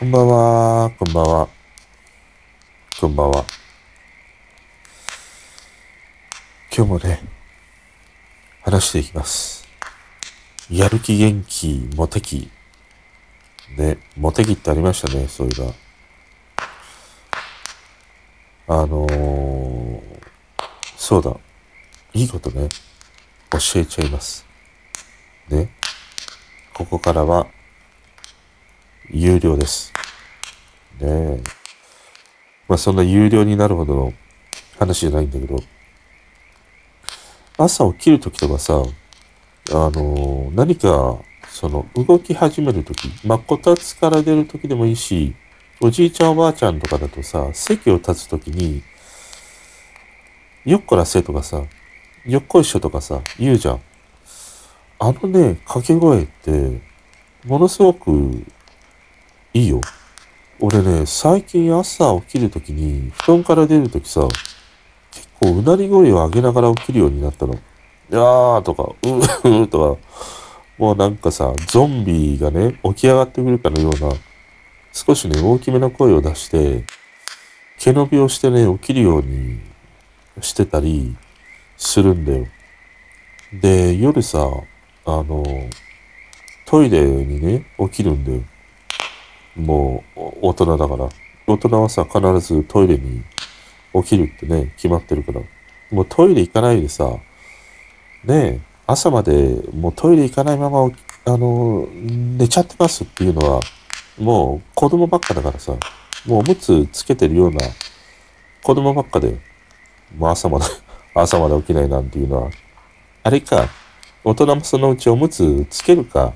[0.00, 1.48] こんばんは、こんばんは。
[2.98, 3.44] こんばんは。
[6.74, 7.20] 今日もね、
[8.62, 9.68] 話していきます。
[10.70, 12.50] やる気元気、モテ期。
[13.76, 15.60] ね、モテ期ってありましたね、そういえ
[18.66, 18.78] ば。
[18.78, 20.00] あのー、
[20.96, 21.36] そうだ。
[22.14, 22.70] いいことね、
[23.50, 24.46] 教えちゃいます。
[25.50, 25.68] ね。
[26.72, 27.46] ここからは、
[29.12, 29.92] 有料です。
[31.00, 31.42] ね。
[32.68, 34.12] まあそんな有料になるほどの
[34.78, 35.56] 話じゃないんだけど、
[37.58, 38.82] 朝起きるときとかさ、
[39.72, 41.18] あの何か、
[41.50, 45.34] その、動き始めるとき、まあ、こたつから出るときでもいいし、
[45.80, 48.82] おじいちゃんおばあちゃんとかだとさ、席を立つときに、
[50.64, 51.62] よっこらせとかさ、
[52.24, 53.80] よっこいしょとかさ、言うじゃん。
[54.98, 56.80] あのね、掛け声って、
[57.44, 58.44] ものすごく
[59.52, 59.80] いいよ。
[60.62, 64.28] 俺ね、最近朝起きるときに、布団から出るときさ、
[65.10, 67.54] 結構うなり声を上げながら起きるようになったの。
[67.54, 67.56] い
[68.10, 70.00] やーとか、うーとか、
[70.76, 74.12] もうなんかさ、ゾンビがね、起き上がってくるかのような、
[74.92, 76.84] 少しね、大きめの声を出して、
[77.78, 79.60] 毛伸びをしてね、起きるように
[80.42, 81.16] してたり
[81.78, 82.46] するんだよ。
[83.62, 84.46] で、夜さ、
[85.06, 85.42] あの、
[86.66, 88.42] トイレにね、起きるんだよ。
[89.56, 91.08] もう、大人だから。
[91.46, 93.22] 大人はさ、必ずトイレに
[93.94, 95.40] 起きるってね、決まってるから。
[95.90, 97.04] もうトイレ行かないでさ、
[98.24, 100.90] ねえ、朝までもうトイレ行かないまま、
[101.24, 103.60] あの、寝ちゃってますっていうのは、
[104.18, 105.72] もう子供ばっかだからさ、
[106.26, 107.60] もうおむつつけてるような
[108.62, 109.38] 子供ばっかで、
[110.16, 110.64] もう朝まで、
[111.14, 112.50] 朝まで起きないなんていうのは、
[113.22, 113.68] あれか、
[114.22, 116.34] 大人もそのうちおむつつけるか、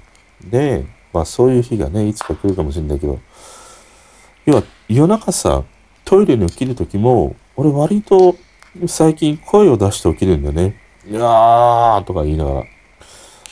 [0.51, 0.85] ねえ、
[1.15, 3.21] まあそういう日がね、いつか来るかもしれないけど、
[4.45, 5.63] 要は夜中さ、
[6.05, 8.37] トイレに起きるときも、俺割と
[8.87, 10.77] 最近声を出して起きるんだよね。
[11.09, 12.67] いやーとか言いながら。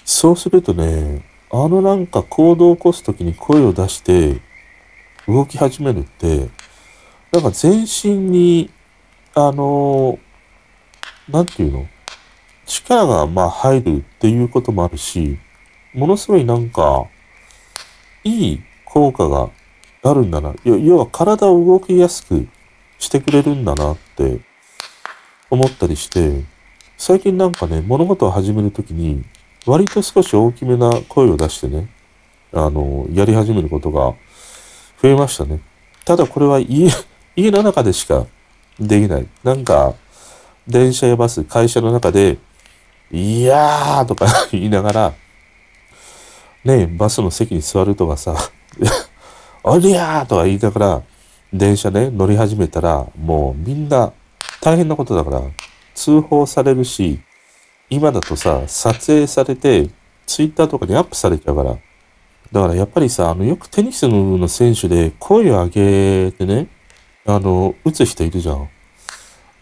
[0.04, 4.41] そうするとね、あのなんか行動を起こすときに声を出して
[5.28, 6.48] 動き始めるって、
[7.31, 8.70] なんか全身に、
[9.34, 10.19] あの
[11.28, 11.87] なんていうの？
[12.66, 15.38] 力がまあ入るっていうこともあるし、
[15.94, 17.06] ものすごいなんか、
[18.25, 19.50] いい効果が
[20.03, 20.55] あるんだな。
[20.65, 22.47] 要は体を動きやすく
[22.99, 24.41] してくれるんだなって
[25.50, 26.44] 思ったりして、
[26.97, 29.25] 最近なんかね、物事を始めるときに、
[29.66, 31.88] 割と少し大きめな声を出してね、
[32.53, 34.15] あの、やり始めることが
[35.00, 35.61] 増えましたね。
[36.05, 36.91] ただこれは家、
[37.37, 38.27] 家の中でしか
[38.78, 39.27] できない。
[39.43, 39.94] なんか、
[40.66, 42.38] 電車やバス、会社の中で、
[43.11, 45.12] いやーとか 言いながら、
[46.65, 48.37] ねバスの席に座るとかさ、
[49.65, 51.03] おりゃーとか言いながら、
[51.53, 54.12] 電車ね、乗り始めたら、もうみんな
[54.61, 55.43] 大変なことだから、
[55.95, 57.21] 通報されるし、
[57.91, 59.91] 今だとさ、撮影されて、
[60.27, 61.77] ツイッターとかにアップされちゃうから。
[62.53, 66.69] だからやっぱりさ、あの、よくテニスの選手で声を上げてね、
[67.27, 68.69] あの、打つ人いるじゃん。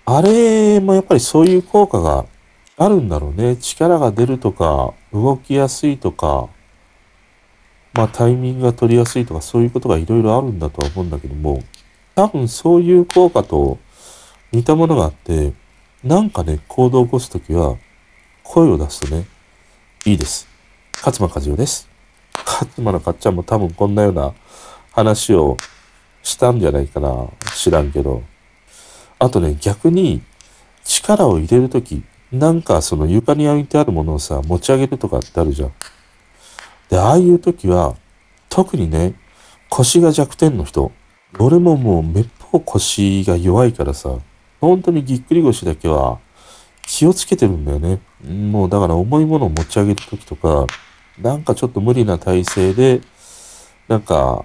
[0.06, 2.26] あれもやっぱりそういう効果が
[2.76, 3.56] あるんだろうね。
[3.56, 6.48] 力が出るとか、動きやすいとか、
[7.92, 11.62] まあタイミングが取りやすいとかそういうことがいろいろあるんだとは思うんだけども、
[12.14, 13.78] 多分そういう効果と
[14.52, 15.52] 似たものがあって、
[16.02, 17.76] なんかね、行動を起こすときは、
[18.42, 19.26] 声を出すとね、
[20.04, 20.48] いいです。
[21.04, 21.88] 勝間和代です。
[22.46, 24.32] 勝間のかっちゃんも多分こんなような
[24.92, 25.56] 話を
[26.22, 27.28] したんじゃないかな。
[27.54, 28.22] 知らんけど。
[29.18, 30.22] あとね、逆に
[30.84, 32.02] 力を入れるとき、
[32.32, 35.72] なんかその床に置いてあるものをさ、持ち上げるとかってあるじゃん。
[36.90, 37.96] で、ああいうときは、
[38.48, 39.14] 特にね、
[39.68, 40.92] 腰が弱点の人、
[41.38, 44.18] 俺ももうめっぽう腰が弱いからさ、
[44.60, 46.18] 本当にぎっくり腰だけは
[46.82, 48.00] 気をつけてるんだよね。
[48.28, 50.66] もうだから重いものを持ち上げるときとか、
[51.18, 53.00] なんかちょっと無理な体勢で、
[53.86, 54.44] なんか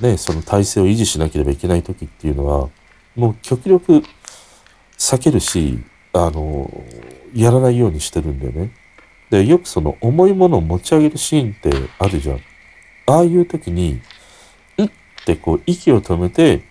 [0.00, 2.68] ね、その体勢を維持しなければいけないときっていうのは、
[3.14, 4.02] もう極力
[4.98, 5.82] 避けるし、
[6.12, 6.70] あの、
[7.34, 8.72] やらないようにしてるんだよね。
[9.30, 12.40] で、よくその重いものを持ち上げるシーンってあるじゃん。
[13.06, 14.00] ああいう時に、
[14.78, 14.90] んっ
[15.24, 16.62] てこう息を止めて、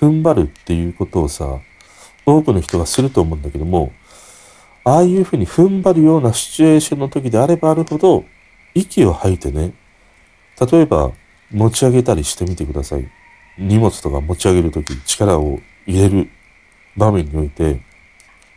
[0.00, 1.60] 踏ん張るっていうことをさ、
[2.24, 3.92] 多くの人がすると思うんだけども、
[4.84, 8.24] ああいうふうに踏ん張るようなシチュエーションの時であればあるほど、
[8.74, 9.72] 息を吐いてね、
[10.70, 11.12] 例えば
[11.50, 13.08] 持ち上げたりしてみてください。
[13.58, 16.30] 荷物とか持ち上げるとき力を入れる
[16.96, 17.80] 場面において、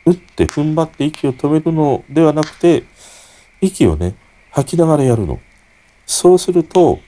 [0.05, 2.83] 打って踏ん張って息を止めるのではなくて、
[3.61, 4.15] 息をね、
[4.51, 5.39] 吐きながらやるの。
[6.05, 6.99] そうすると、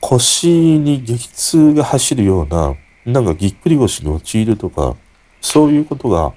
[0.00, 0.48] 腰
[0.78, 2.74] に激痛が走るような、
[3.04, 4.96] なんかぎっくり腰に陥るとか、
[5.40, 6.32] そういうことが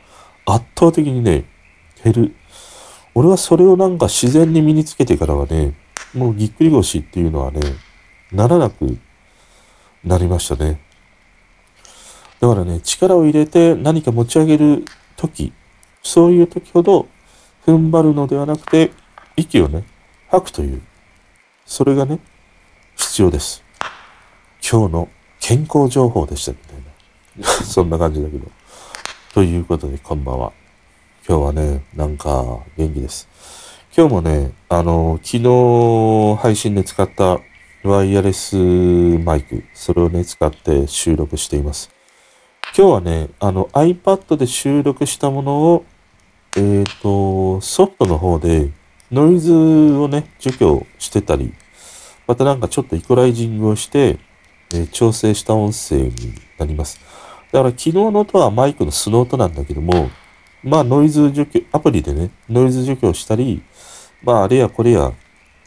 [0.45, 1.45] 圧倒的にね、
[2.03, 2.35] 減る。
[3.15, 5.73] 俺はそれをなんか自然に身につけてからはね、
[6.13, 7.61] もうぎっくり腰っていうのはね、
[8.31, 8.97] ならなく
[10.03, 10.81] なりましたね。
[12.39, 14.83] だからね、力を入れて何か持ち上げる
[15.15, 15.53] とき、
[16.01, 17.07] そういうときほど
[17.65, 18.91] 踏ん張るのではなくて、
[19.35, 19.83] 息をね、
[20.29, 20.81] 吐くという、
[21.65, 22.19] それがね、
[22.95, 23.63] 必要です。
[24.61, 25.09] 今日の
[25.39, 26.75] 健康情報でしたみたい
[27.39, 27.47] な。
[27.65, 28.45] そんな感じだけど。
[29.33, 30.53] ということで、こんばんは。
[31.27, 33.27] 今日はね、なんか元気です。
[33.95, 37.39] 今日もね、あの、昨日配信で使った
[37.83, 41.89] ワイヤレスマイク、それをね、使って収録しています。
[42.77, 45.85] 今日はね、あの iPad で収録したものを、
[46.55, 48.71] えっ、ー、と、ソフトの方で
[49.13, 51.53] ノイズをね、除去してたり、
[52.25, 54.17] またなんかちょっとイコライジングをして、
[54.73, 56.11] えー、調整した音声に
[56.57, 56.99] なります。
[57.51, 60.09] だから昨日の音はマイクの素の音なんだけども、
[60.63, 63.61] まあノイズ除去、アプリでね、ノイズ除去をしたり、
[64.23, 65.13] まああれやこれや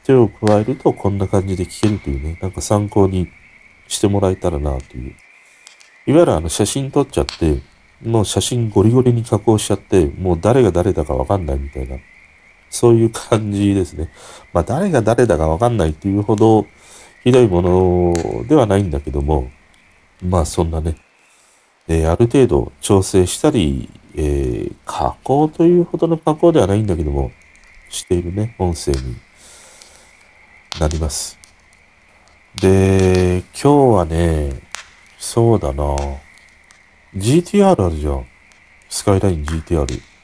[0.02, 3.28] 手を加えるとこんな感じで聞けるというね、なんか参考に
[3.86, 5.14] してもらえたらなという。
[6.08, 7.60] いわゆるあの写真撮っちゃって、
[8.02, 11.98] もう写真ゴリゴリに加工しちゃって、もう誰が誰だかわかんないみたいな、
[12.76, 14.10] そういう感じですね。
[14.52, 16.66] まあ誰が誰だかわかんないっていうほど
[17.24, 19.50] ひどいものではないんだけども、
[20.22, 20.96] まあそんなね、
[21.88, 27.32] えー、ある程度調整したり、えー、加工というほどの加工ではないんだけども、
[27.88, 29.16] しているね、音声に
[30.78, 31.38] なります。
[32.60, 34.52] で、今日はね、
[35.18, 35.96] そうだな
[37.16, 38.26] GTR あるじゃん。
[38.88, 40.15] スカイライン GTR。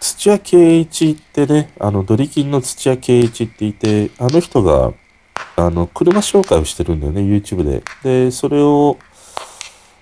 [0.00, 4.92] 土屋圭一ってね、あの、ドリキンの土屋圭一っていて、あの人が、
[5.56, 7.82] あの、車紹介をしてるんだよね、YouTube で。
[8.02, 8.96] で、それを、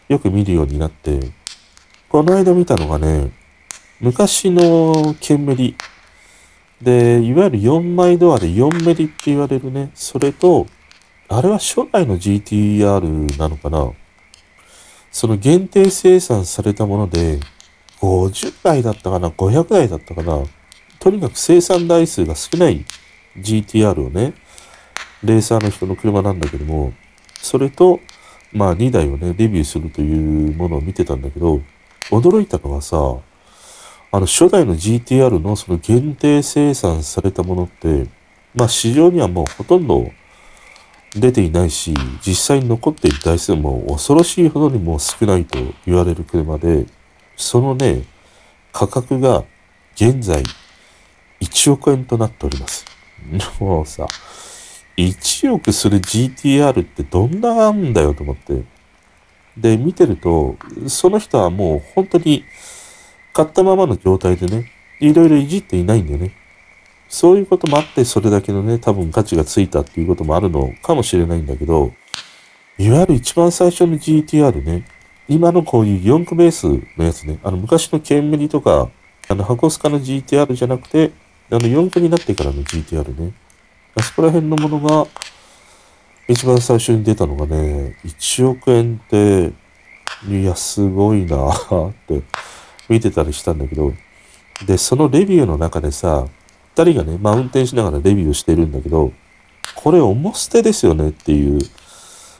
[0.08, 1.18] よく見るようになって、
[2.08, 3.30] この間見たのがね、
[4.00, 5.74] 昔の煙。
[6.80, 10.66] で、いわゆる4枚ドアで4メリって言われるね、それと、
[11.28, 13.90] あれは初代の GTR なのかな
[15.10, 17.40] その限定生産されたもので、
[18.00, 20.42] 50台だったかな ?500 台だったかな？
[20.98, 22.84] とにかく生産台数が少ない
[23.38, 24.34] GTR をね、
[25.22, 26.92] レーサーの人の車なんだけども、
[27.40, 28.00] それと、
[28.52, 31.60] まあ2台をね、レビューするというものを見てたんだけど、
[32.10, 32.96] 驚いたのがさ、
[34.12, 38.08] あの初代の GTR のその限定生産されたものって、
[38.54, 40.10] まあ市場にはもうほとんど
[41.14, 41.94] 出ていないし、
[42.24, 46.86] 実際に残っている台数も恐ろしいほどにもう少ないと言われる車で、
[47.36, 48.02] そのね、
[48.72, 49.44] 価格が
[49.94, 50.42] 現在
[51.40, 52.84] 1億円となっております。
[53.60, 54.06] もうさ、
[54.96, 58.62] 1億する GTR ってどんなんだよと思って。
[59.56, 60.56] で、見てると、
[60.86, 62.44] その人はもう本当に
[63.32, 66.32] 買ったままの状態でね、いろいろいじっていないんだよね。
[67.08, 71.92] そういうこともあって、それだけのね、多分価値がついたっていうこともあるのかもしれないんだけど、
[72.78, 74.84] いわゆる一番最初の GTR ね、
[75.28, 78.88] 今のこういう4駆ベースのやつね、あの昔のケンメリとか、
[79.28, 81.10] あの箱スカの GTR じゃなくて、
[81.50, 83.32] あの4駆になってからの GTR ね。
[83.96, 85.06] あそこら辺のものが、
[86.28, 89.52] 一番最初に出たのがね、1億円って、
[90.28, 92.22] いや、すごいなって
[92.88, 93.92] 見てたりしたんだけど、
[94.66, 96.26] で、そのレビューの中でさ、
[96.76, 99.12] 二人がね、まあ運転しながらレビューしてるんだけど、
[99.74, 101.60] これ重捨てですよねっていう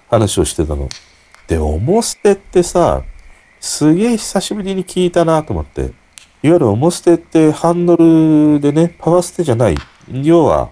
[0.08, 0.88] 話をしてたの。
[1.48, 3.02] で、重捨てってさ、
[3.60, 5.82] すげえ久しぶりに聞いたなと思って。
[5.82, 5.90] いわ
[6.42, 9.76] ゆる重捨てってハンドルでね、パワー捨てじゃない。
[10.10, 10.70] 要は、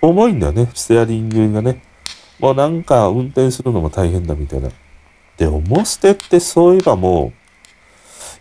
[0.00, 1.82] 重いんだよね、ステアリングがね。
[2.38, 4.68] もうなんか運転するのも大変だみたいな。
[5.36, 7.44] で、重捨てってそういえばもう、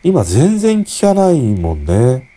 [0.04, 2.30] 今全然聞かないもんね。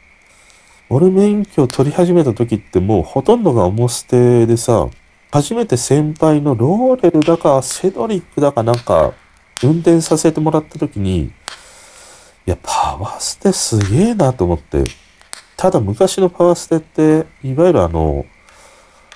[0.88, 4.88] 俺免許取り始めた時ってもうほとんどが重捨てでさ、
[5.30, 9.12] 初めて先輩のローレルだかセドリックだかなんか
[9.62, 11.30] 運転させてもらった時に、い
[12.46, 14.84] や、パワーステすげえなと思って。
[15.56, 18.24] ただ昔のパワーステって、いわゆるあの、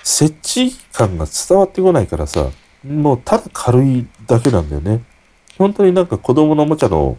[0.02, 2.50] 設置感が伝わってこないからさ、
[2.84, 5.04] もうただ軽いだけなんだよね。
[5.58, 7.18] 本当になんか子供のおもちゃの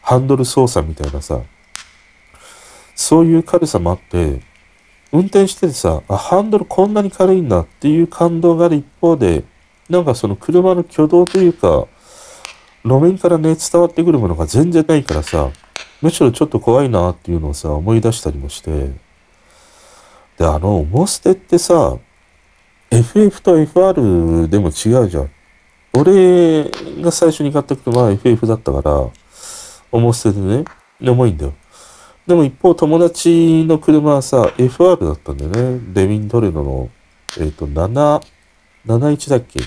[0.00, 1.42] ハンドル操作みたいなさ、
[2.94, 4.40] そういう軽さもあって、
[5.12, 9.44] 運転しててさ、ハンドルこんなに軽いんだっていう感動がある一方で、
[9.88, 11.86] なんかその車の挙動というか、
[12.84, 15.50] 路面からね、伝わってくるものが全然ないからさ、
[16.02, 18.90] むしろちょっと怖いなっていうのをさ、思い出したりもして、
[20.36, 21.96] で、あの、重捨てってさ、
[22.90, 25.30] FF と FR でも違うじゃん。
[25.92, 26.64] 俺
[27.02, 29.10] が最初に買った車は FF だったから、
[29.90, 30.64] 重捨てでね、
[31.00, 31.54] 重いんだよ。
[32.28, 35.80] でも一方友達の車はさ、FR だったんだよね。
[35.94, 36.90] レミントレノの、
[37.38, 38.22] えっ、ー、と、7、
[38.86, 39.60] 71だっけ？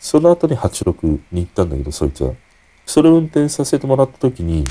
[0.00, 2.32] その後に86に行ったんだけど、そいつは。
[2.86, 4.64] それを運転させてもらった時に、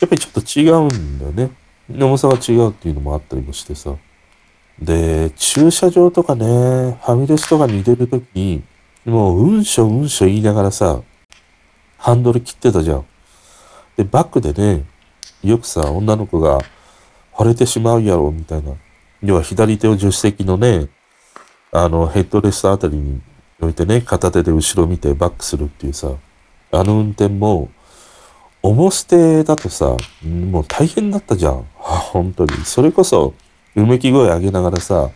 [0.00, 1.50] やっぱりちょっと違うんだよね。
[1.90, 3.94] 重さが違うっていうのもあったりもしてさ。
[4.80, 8.62] で、駐車場とかね、ファミレスとかに入れるときに、
[9.04, 11.02] もう、うんしょうんしょ言いながらさ、
[11.98, 13.06] ハンドル切ってたじゃん。
[13.98, 14.86] で、バックでね、
[15.50, 16.60] よくさ、女の子が、
[17.32, 18.72] 惚れてしまうやろ、みたいな。
[19.22, 20.88] 要は左手を助手席のね、
[21.70, 23.20] あの、ヘッドレストあたりに
[23.60, 26.12] 置いてね、片手で後ろ見てバックするっていうさ、
[26.72, 27.70] あの運転も、
[28.62, 31.64] 重捨てだとさ、もう大変だったじゃん。
[31.76, 32.52] 本当に。
[32.64, 33.34] それこそ、
[33.76, 35.10] うめき声上げながらさ、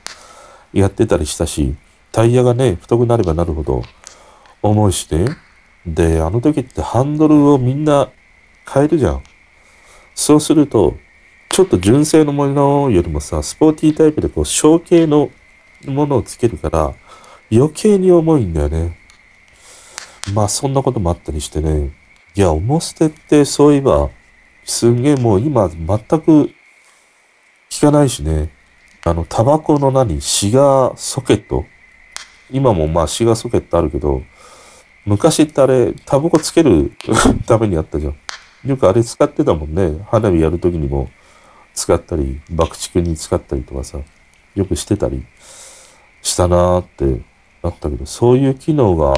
[0.72, 1.75] やってたりしたし、
[2.12, 3.82] タイヤがね、太くなればなるほど
[4.62, 5.37] 重いしね。
[5.87, 8.10] で、あの時ってハンドルをみんな
[8.72, 9.22] 変えるじゃん。
[10.14, 10.97] そうすると、
[11.49, 15.31] ちょっと純正のものよりもさ、スポーティータイプでこう、小径の
[15.87, 16.95] ものをつけるから、
[17.52, 18.97] 余計に重いんだよね。
[20.33, 21.90] まあ、そんなこともあったりしてね。
[22.35, 24.11] いや、重捨てってそういえば、
[24.64, 26.50] すんげえもう今全く
[27.69, 28.50] 聞かないしね。
[29.05, 31.64] あの、タバコの何シガーソケット
[32.52, 34.23] 今もまあシガーソケットあるけど、
[35.05, 36.93] 昔ってあれ、タバコつける
[37.47, 38.17] ためにあったじゃん。
[38.64, 40.05] よくあれ使ってたもんね。
[40.11, 41.09] 花火やるときにも
[41.75, 43.99] 使ったり、爆竹に使ったりとかさ、
[44.55, 45.25] よくしてたり
[46.23, 47.23] したなーって
[47.62, 49.14] なったけど、そういう機能が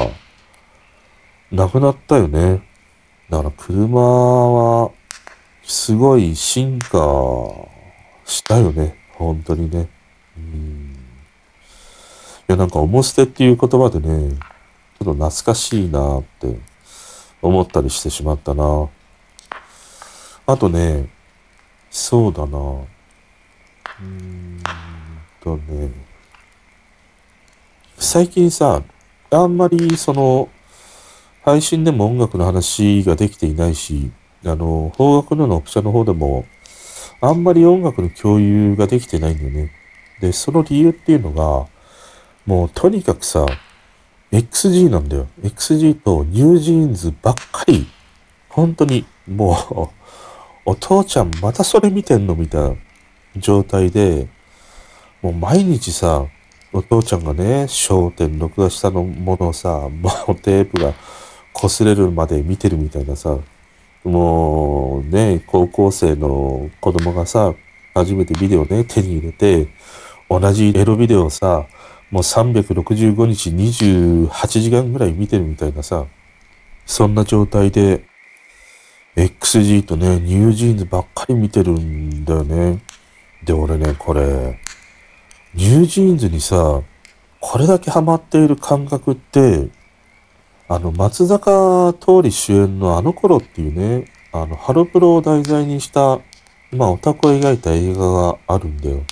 [1.51, 2.63] なくなったよね。
[3.29, 4.91] だから車は
[5.65, 6.99] すごい進化
[8.25, 8.97] したよね。
[9.15, 9.89] 本当にね。
[10.37, 10.97] うん。
[12.43, 14.37] いや、なんか、重捨てっていう言葉でね、
[14.99, 16.59] ちょっと懐かしいなーって
[17.41, 18.89] 思ったりしてしまったな。
[20.47, 21.09] あとね、
[21.91, 22.59] そうだな。
[22.59, 24.63] うーん
[25.41, 25.91] とね、
[27.97, 28.83] 最近さ、
[29.31, 30.49] あんまりその、
[31.45, 34.11] 配信でも音楽の話ができていないし、
[34.45, 36.45] あの、邦楽ののオプションの方でも、
[37.21, 39.71] あんまり音楽の共有ができてないんだよね。
[40.21, 41.69] で、その理由っていうのが、
[42.47, 43.47] もうとにかくさ、
[44.33, 45.29] XG なんだよ。
[45.43, 47.87] XG とニュージーンズばっかり。
[48.49, 50.02] 本当に、もう
[50.65, 52.77] お父ちゃんまたそれ見てんのみたいな
[53.37, 54.29] 状態で、
[55.21, 56.27] もう毎日さ、
[56.73, 60.95] お父ちゃんがね、焦点録画したのものをさ、もうテープが
[61.55, 63.39] 擦れるまで見てるみたいなさ、
[64.05, 67.55] もうね、高校生の子供がさ、
[67.95, 69.69] 初めてビデオね、手に入れて、
[70.29, 71.67] 同じエロビデオをさ、
[72.11, 76.07] もう365日28時間ぐらい見てるみたいなさ、
[76.87, 78.05] そんな状態で、
[79.17, 82.83] XG とね、 NewJeans ばっかり見てるんだよね。
[83.45, 84.59] で、俺ね、これ、
[85.55, 86.81] NewJeans にさ、
[87.39, 89.69] これだけハマっている感覚って、
[90.67, 96.21] あの、松坂桃李主演のあの頃っていうね、あの、ハロプロを題材にした、
[96.71, 99.03] まあ、オタクを描いた映画があるんだよ。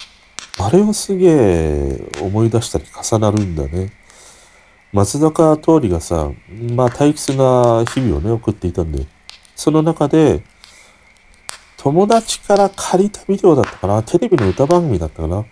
[0.59, 3.93] あれをすげえ思い出したり重なるんだね。
[4.95, 6.31] 松坂桃李がさ、
[6.75, 9.07] まあ、退屈な日々をね、送っていたんで、
[9.61, 10.43] その中で、
[11.77, 14.03] 友達から借りたビデオだったかな？
[14.03, 15.45] テレビの歌番組だったかな？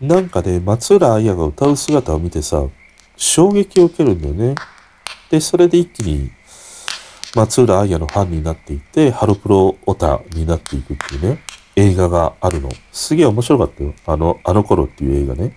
[0.00, 2.64] なんかで松浦綾が歌う姿を見てさ、
[3.18, 4.54] 衝撃を受けるんだよね。
[5.28, 6.30] で、それで一気に
[7.34, 11.42] 松浦綾のファンになっていって、ハロプロオタになっていくっていうね、
[11.76, 12.70] 映画があるの。
[12.92, 13.92] すげえ面白かったよ。
[14.06, 15.52] あの、あの頃っていう映画ね。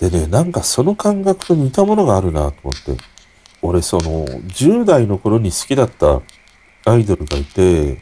[0.00, 2.96] でね、なんかその感覚と似たものがあるなと思って。
[3.60, 6.22] 俺その、10代の頃に好きだった
[6.90, 7.98] アイドルがいて、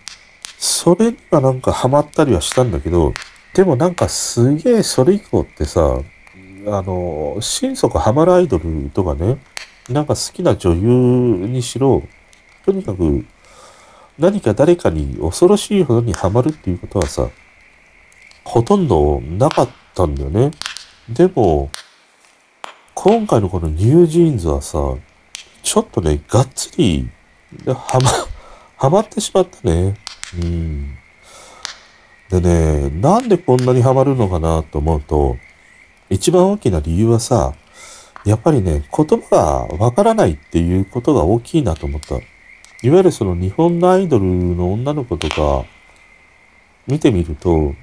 [0.59, 3.13] それにはなんかハマったりはしたんだけど、
[3.55, 6.01] でもなんかすげえそれ以降ってさ、
[6.67, 9.39] あの、心底ハマるアイドルとかね、
[9.89, 10.81] なんか好きな女優
[11.47, 12.03] にしろ、
[12.65, 13.25] とにかく
[14.19, 17.29] 何か誰かに恐ろしいほどにハマるっていうことはさ、
[18.45, 20.51] ほとんどなかったんだよね。
[21.09, 21.71] でも、
[22.95, 24.79] 今回のこのニュージーンズはさ、
[25.63, 27.11] ちょっとね、がっつり、
[27.67, 28.11] はま、
[28.77, 29.97] はまってしまったね。
[30.43, 30.99] うん。
[32.29, 35.37] でね、なんでこんなにハマるのかなと思うと、
[36.11, 37.55] 一番大きな理由はさ、
[38.25, 42.17] やっぱりね、言葉がわからないっていうことが大きいなと思った。
[42.17, 45.65] いわゆるその日本のアイドルの女の子とか
[46.87, 47.75] 見てみると、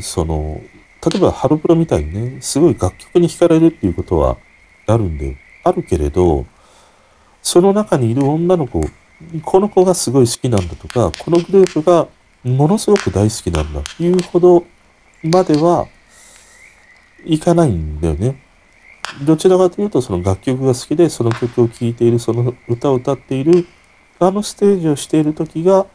[0.00, 0.60] その、
[1.10, 4.36] 例えばハロプロみたいにね、すごい楽曲に惹かれるっていうことは
[4.86, 5.34] あるんだよ。
[5.64, 6.46] あるけれど、
[7.42, 8.82] その中にいる女の子、
[9.42, 12.08] この子がすごい好きなんだとか、このグループが
[12.44, 14.64] ものすごく大好きなんだっていうほど
[15.24, 15.86] までは
[17.24, 18.42] いかないんだよね。
[19.26, 23.66] どちらかというと、その楽曲が好きで、その曲を聴いている、その歌を歌っている、
[24.20, 25.86] あのステージをしている時が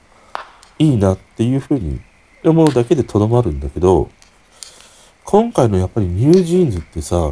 [0.79, 2.01] いいなっていうふうに
[2.43, 4.09] 思うだけでとどまるんだけど、
[5.23, 7.31] 今回のやっぱりニュージーンズってさ、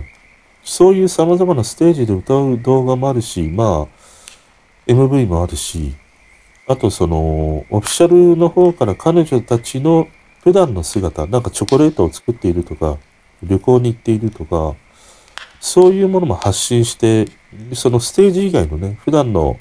[0.64, 4.01] そういう様々なステージで歌う動画もあるし、まあ、
[4.88, 5.94] MV もあるし、
[6.68, 10.08] あとその、オフィシャルの方から彼女たちの
[10.44, 12.98] 普段の姿、なんかチョコレートを作っているとか、
[13.44, 14.76] 旅行に行っているとか、
[15.60, 17.28] そういうものも発信して、
[17.74, 19.58] そのステージ以外のね、普段の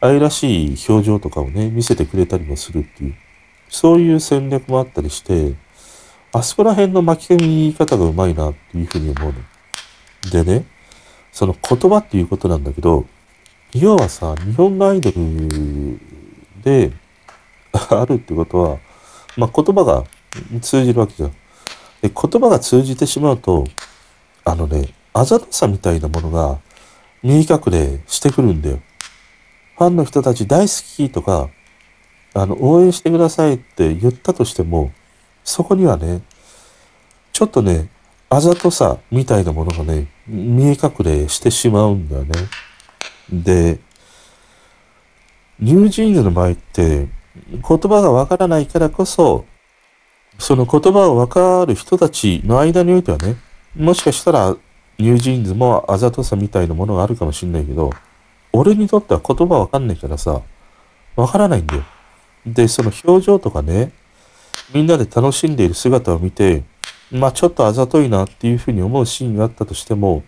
[0.00, 3.14] 愛らしい表情とかをね、見せてくれたりもするっていう、
[3.68, 5.54] そういう戦略もあったりして、
[6.32, 9.38] あそこら辺の巻き込み方がうまいなっていうふうに思うの。
[10.30, 10.64] でね、
[11.32, 13.06] その言葉っていうことなんだけど、
[13.74, 16.00] 要はさ、日本のアイドル
[16.62, 16.92] で
[17.72, 18.78] あるってことは、
[19.36, 20.04] まあ、言葉が
[20.62, 21.30] 通じるわけじゃん。
[22.00, 23.64] で、言葉が通じてしまうと、
[24.44, 26.58] あのね、あざとさみたいなものが
[27.22, 28.80] 見え隠れしてくるんだよ。
[29.76, 31.50] ファンの人たち大好きとか、
[32.34, 34.92] あの、応援してくださいって言ったとしても、
[35.44, 36.22] そこにはね、
[37.32, 37.90] ちょっとね、
[38.30, 42.32] あざとさみたいなものがね、見え隠れしてしまうんだよね。
[43.32, 43.78] で、
[45.60, 47.08] ニュージーンズの場合って、
[47.50, 49.44] 言葉がわからないからこそ、
[50.38, 53.36] その言葉をわかる人たちの間においてはね、
[53.76, 54.56] もしかしたら
[54.98, 57.90] ニュージーンズもあざとさみたいなものがあるかもしんないけど、
[58.52, 60.42] 俺にとっては言葉わかんないからさ、
[61.16, 61.82] わからないんだよ。
[62.46, 63.92] で、その表情とかね、
[64.72, 66.62] みんなで楽しんでいる姿を見て、
[67.10, 70.22] まあちょっとあざといなっていうふうに思うシーンがあったとしても、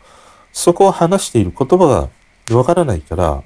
[0.53, 2.09] そこを話している言葉が
[2.55, 3.43] わからないから、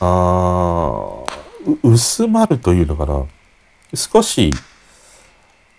[0.00, 1.24] あ
[1.82, 3.24] 薄まるというのかな。
[3.94, 4.52] 少し、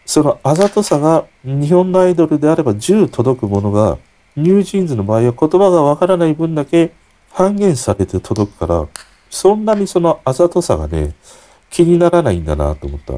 [0.06, 3.98] そのあざとさが日本のアイドルであれば10届くものが、
[4.36, 6.94] ニュージーンズの場合は言葉がわからない分だけ
[7.32, 8.88] 半減されて届くから、
[9.30, 11.14] そんなにそのあざとさがね、
[11.70, 13.14] 気にならないんだなと思った。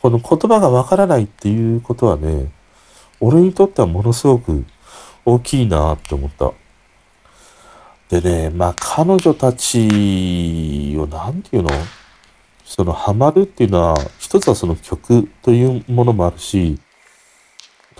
[0.00, 2.50] この言葉がわからないっていうことはね、
[3.20, 4.64] 俺にとってはものすごく
[5.24, 6.52] 大きいなって思った。
[8.08, 11.70] でね、まあ彼女たちをなんていうの？
[12.64, 16.80] そのハマるっていうのは、一つはその曲というものもあるし、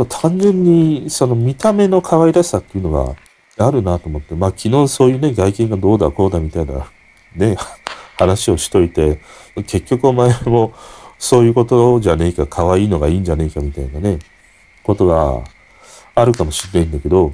[0.08, 3.14] 単純にその見た目の可愛らしさっていうのが
[3.64, 6.90] あるなと思って、まあ昨日そういうね、外見がどうだこうだみたいな
[7.36, 7.56] ね、
[8.18, 9.20] 話をしといて、
[9.54, 10.74] 結局お前も
[11.18, 14.18] そういうことじゃねえか、可愛いのがいいんじゃねえかみたいなね、
[14.82, 15.44] ことが
[16.16, 17.32] あるかもしれないんだけど、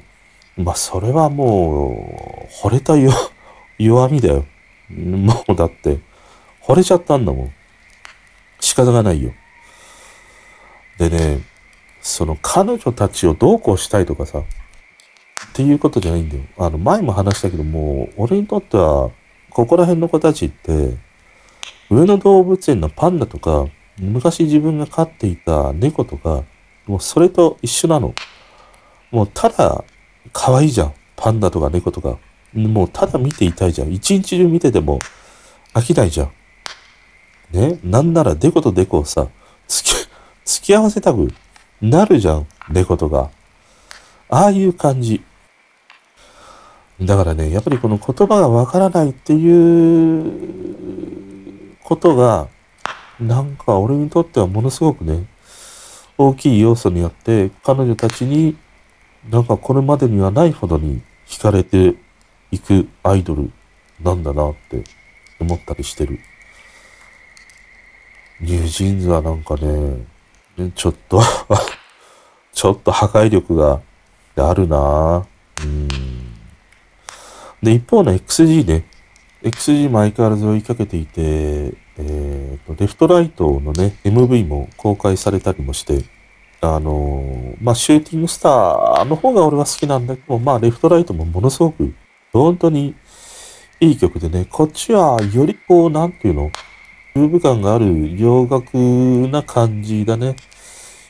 [0.57, 2.95] まあそれはもう、惚れた
[3.79, 4.45] 弱みだよ。
[4.91, 5.99] もうだって、
[6.63, 7.53] 惚れちゃったんだもん。
[8.61, 9.33] 仕方がないよ。
[10.99, 11.41] でね、
[12.01, 14.45] その彼女たちをどうこうしたいとかさ、っ
[15.55, 16.43] ていうことじゃないんだよ。
[16.59, 19.11] あの、前も話したけども、俺にとっては、
[19.51, 20.97] ここら辺の子たちって、
[21.91, 23.67] 上野動物園のパンダとか、
[23.99, 26.45] 昔自分が飼っていた猫とか、
[26.87, 28.15] もうそれと一緒なの。
[29.11, 29.85] もうただ、
[30.33, 30.95] 可愛いじゃん。
[31.17, 32.19] パンダとか猫とか。
[32.55, 33.93] もうただ見ていたいじゃん。
[33.93, 34.99] 一日中見てても
[35.75, 36.33] 飽きないじゃん。
[37.53, 37.79] ね？
[37.83, 39.29] なんならデコとデコをさ、
[39.69, 39.95] 付き、
[40.45, 41.33] 付き合わせたく
[41.81, 42.47] なるじゃん。
[42.71, 43.31] デコとか。
[44.29, 45.23] ああいう感じ。
[47.01, 50.33] だからね、やっぱりこの言葉がわからないっていう
[51.83, 52.49] ことが、
[53.19, 55.27] なんか俺にとってはものすごくね、
[56.17, 58.57] 大きい要素にあって、彼女たちに
[59.31, 61.95] なんかこれまでにはないほどに惹かれて
[62.51, 63.51] いくアイドル
[64.03, 64.85] なんだなって
[65.41, 66.19] 思ったりしてる。
[68.41, 70.05] ニュージーンズはなんかね、
[70.75, 71.23] ちょっと
[72.53, 73.81] ちょっと破壊力が
[74.37, 75.27] あるな
[75.65, 75.89] うん。
[77.63, 78.85] で、一方の XG ね。
[79.43, 81.21] XG も相変わらず追いかけていて、
[81.99, 86.05] えっ、ー、と、レフトライトのね、MV も公開されたりもして、
[86.65, 91.93] あのまあ、シューティングスターの方が俺は好きなんだけど、まあ、レフトライトもものすごく、
[92.33, 92.95] 本当に
[93.81, 96.53] いい曲でね、こっちはよりこう、なんていうの、
[97.17, 98.77] ムーブ感がある洋楽
[99.29, 100.37] な感じだね。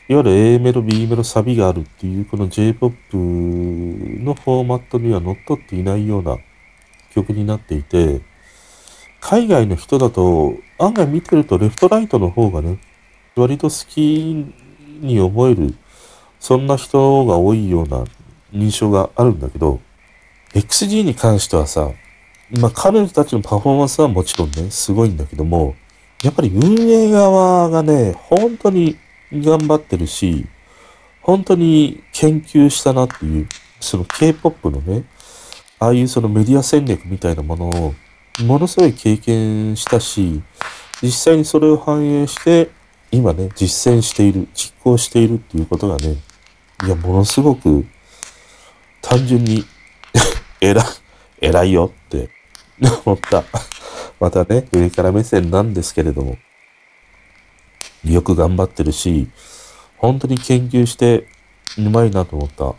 [0.09, 6.35] いわゆる A メロ、B メロ、サビがあるっていう、この J-POP のフォーマットには乗っ取っていないような
[7.13, 8.21] 曲になっていて、
[9.21, 12.79] 海外の人だと案外見てるとレフトライトの方がね、
[13.35, 14.51] 割と好き
[15.05, 15.75] に思える、
[16.39, 18.05] そんな人が多いような
[18.51, 19.79] 印象があるんだけど、
[20.53, 21.91] XG に関してはさ、
[22.51, 25.75] まあ彼女たちのパフォーマンスはもちろんね、すごいんだけども、
[26.23, 28.97] やっぱり運営側がね、本当に
[29.31, 30.45] 頑張ってるし、
[31.21, 35.05] 本当に研究したなっていう、その K-POP のね、
[35.79, 37.93] ああいうそのメディア戦略みたいなものを、
[38.43, 40.41] ものすごい経験したし、
[41.01, 42.69] 実際にそれを反映して、
[43.13, 46.15] 今ね、実践している、実行しているっていうことがね、
[46.83, 47.85] いや、ものすごく、
[49.03, 49.63] 単純に
[50.59, 50.83] 偉、
[51.39, 52.29] 偉いよって
[53.05, 53.43] 思った。
[54.19, 56.37] またね、上から目線なんですけれども、
[58.03, 59.27] よく頑張ってるし、
[59.97, 61.27] 本当に研究して
[61.77, 62.73] うまいなと思った。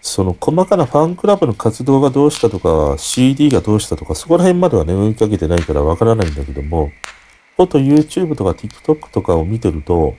[0.00, 6.90] その細かなファンクラブの活動がどうしたとか、CD がどうしたとか、そこら辺まではね、追いかけてないからわからないんだけども、
[7.56, 10.14] もっと YouTube とか TikTok とかを見てると、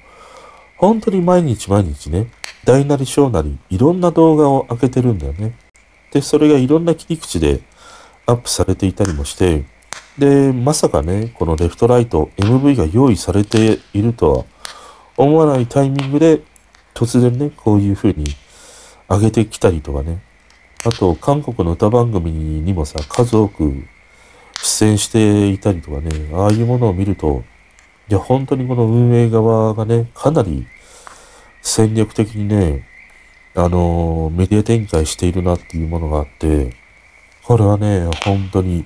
[0.77, 2.27] 本当に毎日毎日ね、
[2.65, 5.55] 大なり小なり、いろんな動画を上げてるんだよね。
[6.11, 7.61] で、それがいろんな切り口で
[8.25, 9.65] アップされていたりもして、
[10.17, 14.45] で、まさかね、このレフトライト、MV が用意されているとは
[15.17, 16.41] 思わないタイミングで、
[16.93, 18.25] 突然ね、こういう風に
[19.09, 20.21] 上げてきたりとかね。
[20.85, 23.85] あと、韓国の歌番組にもさ、数多く
[24.61, 27.43] 出演していたりとかね、ああいうものを見ると、
[28.09, 30.67] いや、本当にこの運営側がね、かなり
[31.61, 32.87] 戦略的にね、
[33.55, 36.75] あの、メディア展開しているなっていうものがあって、
[37.43, 38.85] これはね、本当に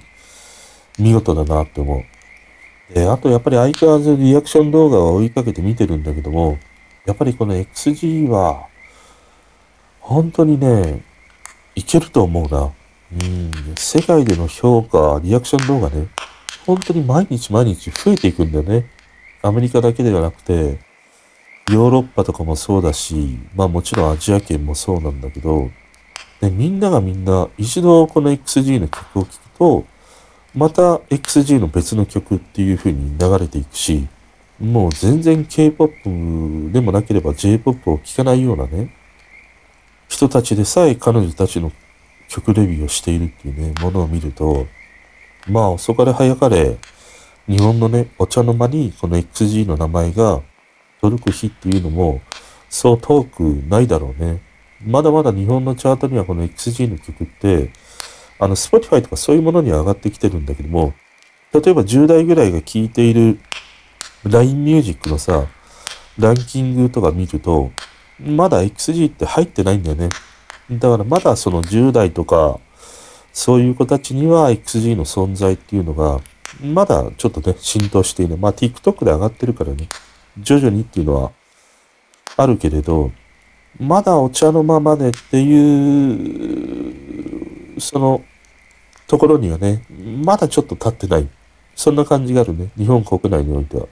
[0.99, 2.93] 見事だなって思う。
[2.93, 6.57] で、あとやっぱり相変わらずリアクション動画を追いかけて見てるんだけども、
[7.05, 8.67] やっぱりこの XG は、
[9.99, 11.03] 本当にね、
[11.75, 12.71] いけると思うな。
[13.13, 16.07] うん、世界での評価、リアクション動画ね、
[16.65, 18.89] 本当に毎日毎日増えていくんだよね。
[19.41, 20.79] アメリカだけではなくて、
[21.71, 25.69] ヨーロッパとかもそうだし、まあもちろんアジア圏もそうなんだけど、
[26.41, 29.85] でみんながみんな一度この XG の曲を聴くと、
[30.53, 34.07] また XG の別の曲っていう風に流れていくし、
[34.59, 38.93] もう全然 K-POP でもなければ J-POP を聴かないようなね、
[40.09, 41.71] 人たちでさえ彼女たちの
[42.27, 44.67] 曲レビューをしているっていうね、ものを見ると、
[45.47, 46.77] まあ遅かれ早かれ、
[47.47, 50.41] 日本のね、お茶の間にこの XG の名前が
[51.01, 52.21] 届く日っていうのも、
[52.69, 54.41] そう遠くないだろうね。
[54.85, 57.71] まだまだ日本のチャートにはこの XG の曲って、
[58.39, 60.93] あの、Spotify とかそういうものには上がってきてるんだけども、
[61.53, 63.39] 例えば10代ぐらいが聴いている
[64.23, 65.47] LINE Music のさ、
[66.19, 67.71] ランキングとか見ると、
[68.19, 70.09] まだ XG って入ってないんだよね。
[70.71, 72.59] だからまだその10代とか、
[73.31, 76.19] そういう子たちには XG の存在っていうのが、
[76.61, 78.37] まだちょっとね、浸透していない。
[78.37, 79.87] まあ TikTok で上がってるからね、
[80.39, 81.31] 徐々にっていうのは
[82.35, 83.11] あるけれど、
[83.79, 85.57] まだお茶のままでってい
[87.75, 88.23] う、その、
[89.07, 89.85] ところにはね、
[90.23, 91.29] まだちょっと立ってない。
[91.75, 92.71] そんな感じがあるね。
[92.75, 93.87] 日本国内においては。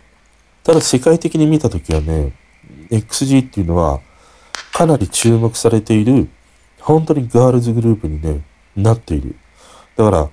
[0.64, 2.34] ただ世界的に見たときはね、
[2.90, 4.02] XG っていうのは、
[4.74, 6.28] かなり注目されている、
[6.86, 8.42] 本当にガールズグループにね、
[8.76, 9.36] なっている。
[9.96, 10.30] だから、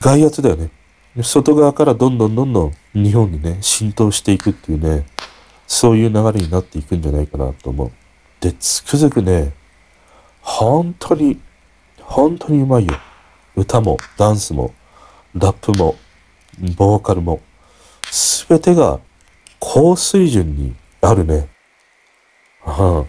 [0.00, 0.70] 外圧だよね。
[1.22, 5.04] 外側からどんどんどんどん日本にね、浸透していくっていうね、
[5.66, 7.92] そういう流れになっていくんじゃないかなと思う。
[8.40, 9.52] で、つくづくね、
[10.40, 11.38] 本当に、
[12.00, 12.94] 本当にうまいよ。
[13.54, 14.72] 歌も、ダンスも、
[15.34, 15.96] ラップも、
[16.76, 17.42] ボーカルも、
[18.10, 19.00] すべてが
[19.60, 21.46] 高水準にあるね。
[22.64, 23.04] は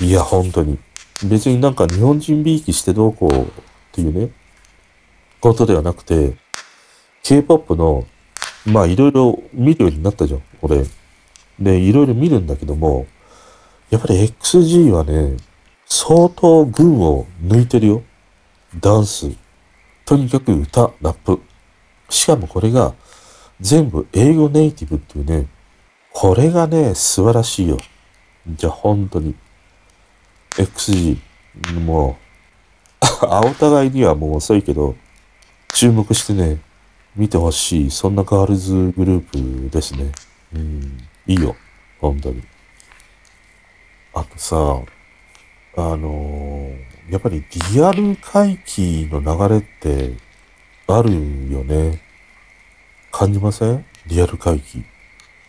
[0.00, 0.80] あ、いや、本当に。
[1.24, 3.44] 別になんか日本人びいきしてどうこうっ
[3.92, 4.30] ていうね、
[5.40, 6.36] ことではなくて、
[7.22, 8.06] K-POP の、
[8.66, 10.84] まあいろいろ見るようになったじゃん、俺。
[11.58, 13.06] で、いろいろ見るんだけども、
[13.90, 15.36] やっぱり XG はね、
[15.86, 18.02] 相当群を抜いてるよ。
[18.80, 19.30] ダンス。
[20.04, 21.40] とにかく歌、ラップ。
[22.10, 22.94] しかもこれが
[23.60, 25.46] 全部英語ネイティブっていうね、
[26.12, 27.78] これがね、素晴らしいよ。
[28.48, 29.34] じゃあ本当に。
[30.56, 31.18] XG、
[31.80, 32.18] も
[33.02, 34.94] う、 あお互いにはもう遅いけど、
[35.72, 36.58] 注目してね、
[37.14, 37.90] 見てほしい。
[37.90, 40.12] そんなガールズグループですね。
[40.54, 41.56] うん、いいよ。
[42.00, 42.42] 本当に。
[44.14, 44.56] あとさ、
[45.76, 50.14] あのー、やっぱりリアル回帰の流れって
[50.86, 51.10] ある
[51.50, 52.00] よね。
[53.10, 53.84] 感じません？
[54.06, 54.84] リアル回帰。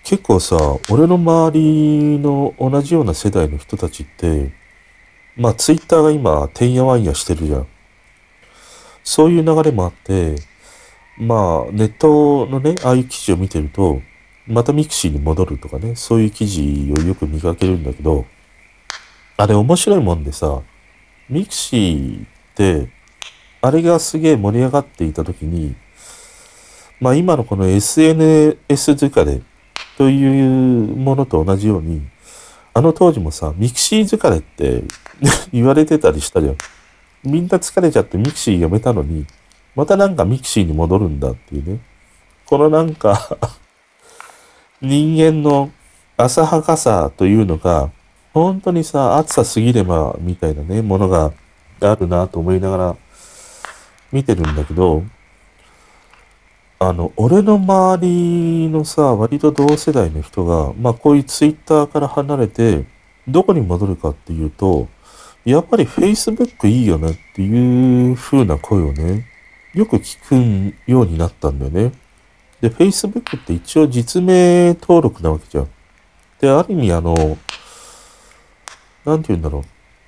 [0.04, 0.58] 結構さ、
[0.90, 4.52] 俺の周りの同じような世代の人たちって、
[5.38, 7.68] まあツイッターが今、てんやわんやしてるじゃん。
[9.04, 10.36] そういう流れもあって、
[11.18, 14.02] まあネットのね、ああいう記事を見てると、
[14.48, 18.26] またミクシーに戻るとかね、そういう記事をよく見かけるんだけど、
[19.38, 20.62] あれ面白いもんでさ、
[21.30, 22.90] ミクシーって、
[23.62, 25.76] あれがすげえ盛り上がっていた時に、
[27.00, 28.58] まあ今のこの SNS
[28.94, 29.42] 疲れ
[30.00, 32.02] というものと同じように、
[32.74, 34.84] あの当時もさ、ミクシー疲れって
[35.52, 36.58] 言われてたりしたじゃん。
[37.24, 39.26] みんな疲れちゃってミクシーやめたのに、
[39.76, 41.80] またなんかミクシーに戻るんだっていうね。
[42.46, 43.38] このなんか
[44.82, 45.72] 人間の
[46.18, 47.92] 浅はかさというのが、
[48.34, 51.32] 本当にさ、熱さすぎればみたいなね、ものが
[51.82, 52.96] あるなと思いながら
[54.12, 55.04] 見てるんだけど、
[56.80, 62.86] あの、俺の周りのさ、割と同世代の人が、まあこういうツイッターから離れて、
[63.28, 64.88] どこに戻るかっていうと、
[65.52, 69.26] やっぱり Facebook いいよねっていう風な声をね、
[69.74, 71.94] よく聞くようになったんだよね。
[72.60, 75.70] で、Facebook って一応実名登録なわけじゃん。
[76.42, 77.16] で、ある意味あの、
[79.06, 79.64] なんて言うんだろう。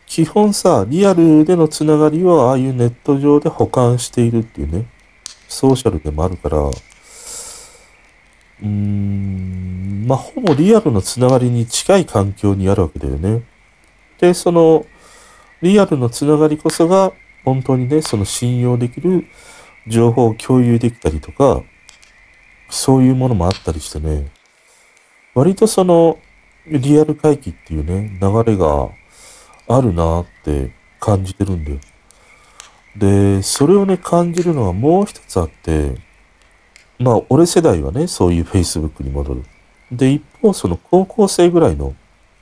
[0.08, 4.88] 基本さ、リアルでのつながりをああいうネット上で保管しているっていうね。
[5.48, 13.44] ソーシャルでもあるから、うーん、まあ、ほぼリアルのつながりに近い環境にあるわけだよね。
[14.20, 14.86] で、その、
[15.62, 17.12] リアルのつながりこそが、
[17.44, 19.26] 本当にね、その信用できる
[19.88, 21.64] 情報を共有できたりとか、
[22.70, 24.30] そういうものもあったりしてね、
[25.34, 26.20] 割とその、
[26.68, 28.90] リアル回帰っていうね、流れが
[29.68, 31.80] あるなって感じてるんだよ。
[32.96, 35.96] で、それをね、感じるのはもう一つあって、
[37.00, 39.44] まあ、俺世代はね、そういう Facebook に戻る。
[39.92, 41.96] で、一方、その高校生ぐらいの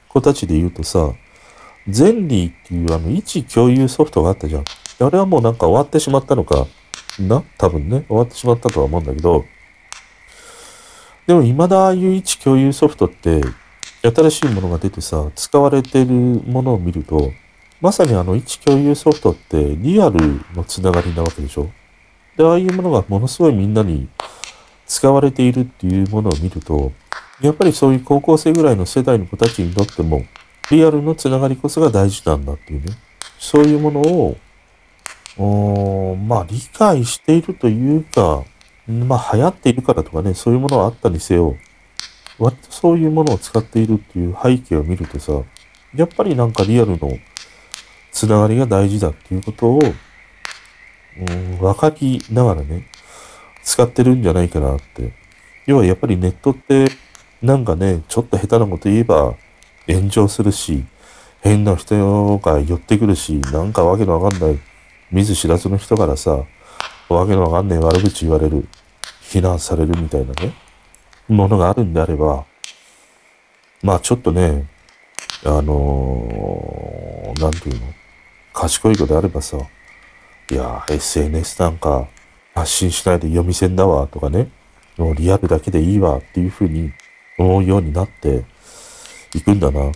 [0.10, 1.13] 子たちで言うとさ、
[1.89, 4.63] ゼンリーっていうあの位置共有ソフトがあったじゃん。
[5.00, 6.67] あれはもうなんか終わってしまったのか
[7.19, 7.43] な？
[7.58, 9.45] 多分ね、終わってしまったとは思うんだけど、
[11.26, 13.41] でも未だああいう位置共有ソフトって、
[14.04, 17.32] 新しいものが出てさ、使われてるものを見ると、
[17.82, 21.69] まさにあの位置共有ソフトってリアルのつながりなわけでしょ？
[22.36, 24.08] で、ああいうものがものすごいみんなに
[24.86, 26.91] 使われているっていうものを見ると、
[27.41, 30.23] やっぱりそういう高校生ぐらいの世代の子たちにとっても、
[30.69, 32.93] リアルのつながりこそが大事なんだっていうね。
[33.39, 34.38] そういうものを、
[35.38, 38.43] おまあ理解しているというか、
[38.88, 41.56] まあ流行っているからとかね、そういうものはあったにせよ、
[42.39, 45.41] 割とそういうものを使っているっていう背景を見るとさ、
[45.95, 47.17] やっぱりなんかリアルの
[48.12, 52.88] つながりが大事だっていうことを、うん、分かりながらね、
[53.63, 55.13] 使ってるんじゃないかなって。
[55.65, 56.88] 要はやっぱりネットって、
[57.41, 59.36] なんかね、ちょっと下手なこと言えば
[59.88, 60.86] 炎上するし、
[61.41, 64.60] 変な人が寄ってくるし、なんかわけのわかんない、
[65.12, 66.43] 見ず知らずの人からさ、
[67.10, 68.67] わけのわかんない悪口言われる、
[69.21, 70.54] 非難されるみたいなね、
[71.28, 72.45] ものがあるんであれば、
[73.82, 74.67] まあちょっとね、
[75.45, 77.93] あのーなんていうの、
[78.54, 79.58] 賢い子であればさ、
[80.50, 82.08] いや、SNS なんか
[82.56, 84.50] 発信しないで読み線だわとかね、
[84.97, 86.91] もうリアルだけでいいわっていうふうに
[87.38, 88.43] 思うようになって
[89.34, 89.92] いくんだな。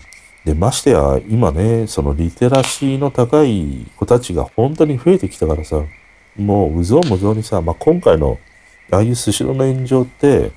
[0.45, 5.83] で、ましてや今ね、そのリテラシーの高い子たちが本当に増えてきたからさ、
[6.37, 8.39] もううぞうむぞうにさ、まあ、今回の
[8.91, 10.51] ああいうスシローの炎上って、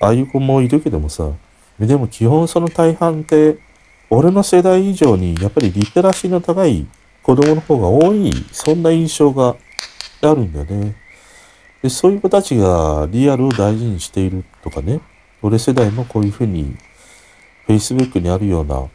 [0.00, 1.30] ああいう子もいるけどもさ、
[1.78, 3.58] でも基本その大半って、
[4.08, 6.86] 俺の世代以上にやっぱりリテラシーの高い
[7.22, 9.56] 子供の方が多い、そんな印象が
[10.22, 10.96] あるんだよね。
[11.82, 15.00] で、そういう子たちがリアルを大事にしているとかね、
[15.42, 16.76] 俺世代もこういうふうに
[17.66, 18.88] Facebook にあるような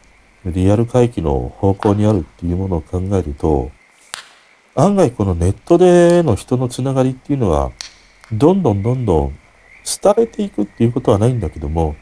[0.44, 3.70] リアル回帰の方向にあるっていうものを考えると、
[4.74, 7.70] 案外このネットでの人のつながりっていうのは、
[8.32, 9.38] どんどんどんどん
[10.02, 11.94] 廃れていくっていうことはないんだけども、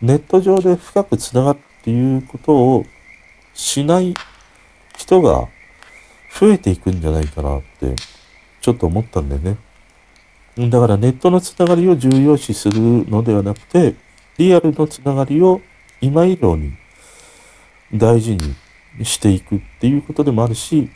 [0.00, 2.84] ネット上で深くつながるっていうことを
[3.54, 4.14] しない
[4.96, 5.48] 人が
[6.38, 7.94] 増えていくんじゃないかなって、
[8.60, 9.56] ちょっと思ったんだよね。
[10.70, 13.96] だからネットのつながりを重要視するのではなくて、
[14.38, 15.60] リアルのつながりを
[16.02, 16.72] 今以上に
[17.94, 20.90] 大事にしていくっていうことでもあるし、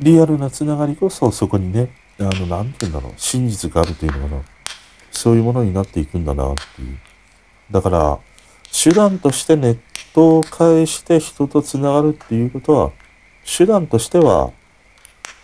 [0.00, 4.42] リアルなつながりこそそこにね、あの、なんて言うんだろう、真実があるというのかな。
[5.12, 6.98] そういうものになっていくんだなっていう。
[7.70, 8.18] だから、
[8.72, 9.78] 手段としてネッ
[10.12, 12.90] トを介して人とつながるっていうことは、
[13.44, 14.50] 手段としては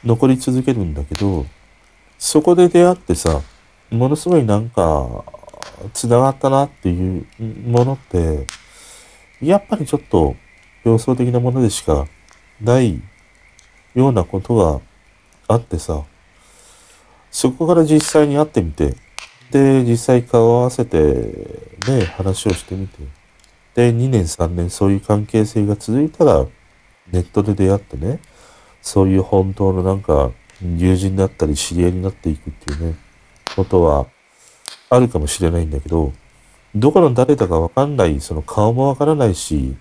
[0.04, 1.46] 残り続けるんだけど、
[2.18, 3.42] そこで出会ってさ、
[3.90, 5.24] ものすごいなんか、
[5.92, 8.46] つながったなっていうものって、
[9.40, 10.36] やっぱりちょっと
[10.84, 12.06] 表層的なものでしか
[12.60, 13.00] ない
[13.94, 14.80] ようなことが
[15.46, 16.02] あってさ、
[17.30, 18.96] そこから実際に会ってみて、
[19.50, 20.98] で、実際顔を合わせて、
[21.88, 22.98] ね、話をしてみて、
[23.74, 26.46] で、2年3年そういう関係性が続いたら、
[27.12, 28.20] ネットで出会ってね、
[28.82, 32.96] そういう本当のなんか、友人だったり知り合いになっていくっていうね、
[33.54, 34.06] ことは
[34.90, 36.12] あるかもしれないんだけど、
[36.74, 39.76] どこの誰だかわかんない、その顔もわからないし、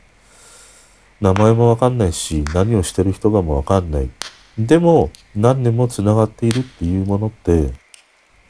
[1.20, 4.10] 名前もわかんないし、何をしてる人かもわかんない。
[4.58, 7.74] でも、何年も繋がっているっていうものって、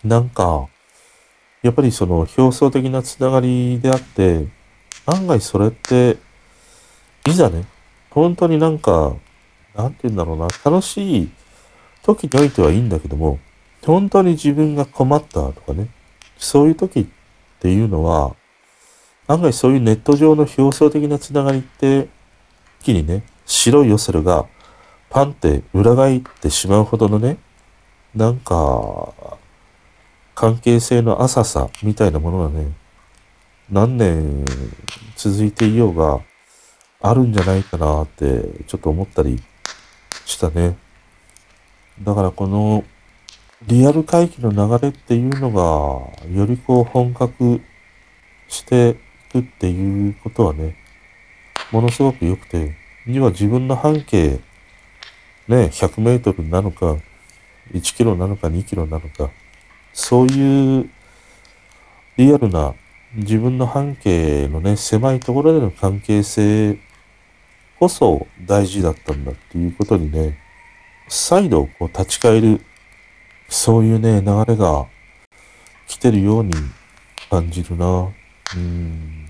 [0.03, 0.67] なんか、
[1.63, 4.47] やっぱりその表層的なつながりであって、
[5.05, 6.17] 案外それって、
[7.27, 7.65] いざね、
[8.09, 9.15] 本当になんか、
[9.75, 11.29] なんて言うんだろうな、楽しい
[12.03, 13.39] 時においてはいいんだけども、
[13.85, 15.87] 本当に自分が困ったとかね、
[16.37, 17.05] そういう時っ
[17.57, 18.35] っていうのは、
[19.27, 22.07] 案外そういうネット上の表層的なつながりって、
[22.81, 24.45] 一気にね、白いヨセルが
[25.09, 27.37] パンって裏返ってしまうほどのね、
[28.15, 29.13] なんか、
[30.35, 32.71] 関係性の浅さみたいなものがね、
[33.69, 34.45] 何年
[35.15, 36.21] 続いていようが
[37.01, 39.41] あるんじゃないかなってちょっと思ったり
[40.25, 40.77] したね。
[42.01, 42.83] だからこの
[43.65, 47.59] リアル回帰の流れっていうのがよりこう本格
[48.47, 48.95] してい
[49.31, 50.75] くっていうことはね、
[51.71, 52.75] ものすごく良くて、
[53.07, 54.39] には自分の半径
[55.47, 56.97] ね、100メートルなのか、
[57.71, 59.31] 1キロなのか2キロなのか、
[59.93, 60.89] そういう
[62.17, 62.75] リアルな
[63.15, 66.77] 自分の半径のね、狭いところでの関係性
[67.79, 70.37] こそ大事だったんだっていうことにね、
[71.07, 72.61] 再度こう立ち返る、
[73.49, 74.85] そういうね、流れが
[75.87, 76.53] 来てるように
[77.29, 78.09] 感じるな。
[78.55, 79.25] うん。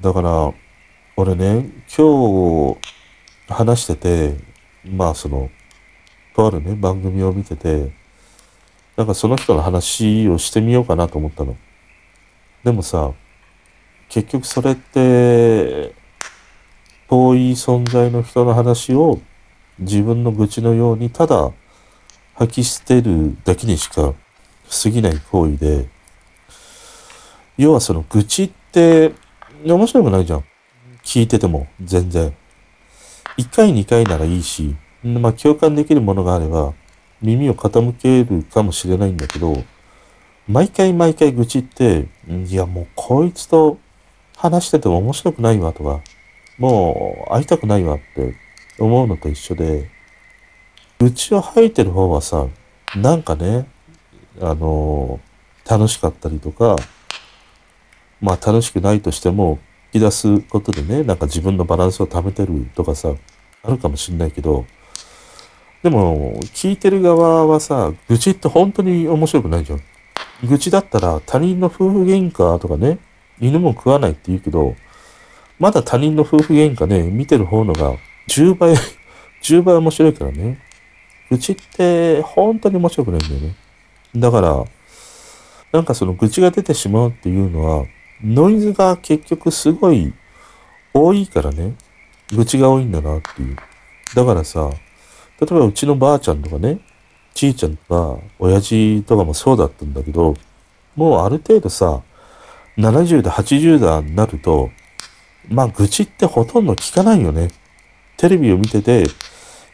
[0.00, 0.52] だから、
[1.16, 2.78] 俺ね、今日
[3.48, 4.36] 話してて、
[4.84, 5.50] まあその、
[6.34, 7.92] とあるね、番組を見てて、
[8.96, 11.56] なんかその人の話をしてみようかなと思ったの。
[12.64, 13.12] でもさ、
[14.08, 15.94] 結局それって、
[17.08, 19.20] 遠い存在の人の話を
[19.78, 21.52] 自分の愚痴のようにただ
[22.42, 24.14] 吐き捨てるだけにしか
[24.82, 25.88] 過ぎない行為で、
[27.56, 29.12] 要はその愚痴って
[29.64, 30.44] 面白くないじゃん。
[31.04, 32.34] 聞いてても全然。
[33.38, 34.74] 1回2回ならいいし、
[35.04, 36.74] まあ共感できるものがあれば
[37.20, 39.62] 耳を傾けるかもしれないんだけど、
[40.48, 43.78] 毎回毎回愚痴って、いやもうこいつと
[44.36, 46.00] 話してても面白くないわとか、
[46.58, 48.34] もう会いたくないわって
[48.80, 49.91] 思うのと一緒で、
[51.02, 52.46] 愚痴を吐いてる方はさ、
[52.94, 53.66] なんかね、
[54.40, 55.18] あの
[55.68, 56.76] 楽しかったりとか、
[58.20, 59.58] まあ楽しくないとしても、
[59.92, 63.12] き出すことでね、なんか自分のバランスを保てるとかさ、
[63.64, 64.64] あるかもしんないけど、
[65.82, 69.80] でも、聞いてる側はさ、愚痴って本当に面白くないじゃん。
[70.44, 72.98] 愚痴だったら他人の夫婦喧嘩とかね、
[73.40, 74.76] 犬も食わないって言うけど、
[75.58, 77.96] まだ他人の夫婦喧嘩ね、見てる方のが
[78.28, 78.74] 10倍、
[79.42, 80.71] 10倍面白いからね。
[81.32, 83.54] 愚痴って本当に面白くないんだよね。
[84.14, 84.64] だから、
[85.72, 87.86] なんかその愚痴が出てしまうっていうのは、
[88.22, 90.12] ノイズが結局すごい
[90.92, 91.74] 多いからね、
[92.36, 93.56] 愚痴が多いんだなっていう。
[94.14, 94.70] だからさ、
[95.40, 96.80] 例えばうちのばあちゃんとかね、
[97.32, 100.34] ちいちゃんとか、親父とかもそうだったんだけど、
[100.96, 102.02] もうある程度さ、
[102.76, 104.68] 70代、80代になると、
[105.48, 107.48] まあ愚痴ってほとんど聞かないよね。
[108.18, 109.04] テレビを見てて、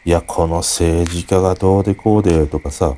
[0.09, 2.97] いや、この政治家がどうでこうでとかさ、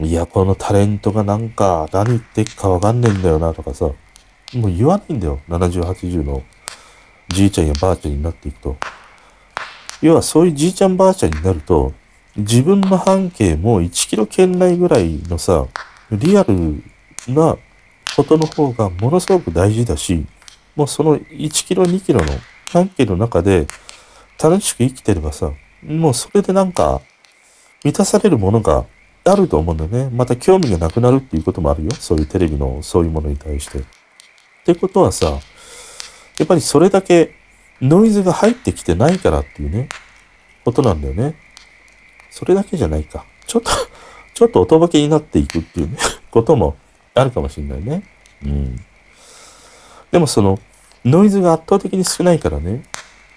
[0.00, 3.84] いや、このタレントがなんか何言ってっかわかんねえんだよなとかさ、
[4.52, 5.38] もう言わないんだよ。
[5.48, 6.42] 70、80の
[7.28, 8.76] じいちゃんやばあちゃんになっていくと。
[10.02, 11.92] 要はそういうじいちゃんばあちゃんになると、
[12.34, 15.68] 自分の半径も1キロ圏内ぐらいのさ、
[16.10, 16.82] リアル
[17.28, 17.56] な
[18.16, 20.26] ことの方がものすごく大事だし、
[20.74, 22.26] もうその1キロ2キロの
[22.72, 23.68] 半径の中で
[24.42, 25.52] 楽しく生きてればさ、
[25.84, 27.00] もうそれでなんか
[27.84, 28.86] 満たされるものが
[29.24, 30.10] あると思うんだよね。
[30.14, 31.90] また興味がなくなるっていうこともあるよ。
[31.92, 33.78] そういうテレビのそういうものに対して。
[33.78, 33.82] っ
[34.64, 35.38] てことはさ、
[36.38, 37.34] やっぱりそれだけ
[37.80, 39.88] ノイズが入ってきてないからっていうね、
[40.64, 41.36] ことなんだよね。
[42.30, 43.24] それだけじゃないか。
[43.46, 43.70] ちょっと
[44.34, 45.98] ちょっとおとぼけになっていくっていうね、
[46.30, 46.76] ことも
[47.14, 48.02] あるかもしれないね。
[48.42, 48.84] うん。
[50.10, 50.58] でもその、
[51.04, 52.82] ノイズが圧倒的に少ないからね、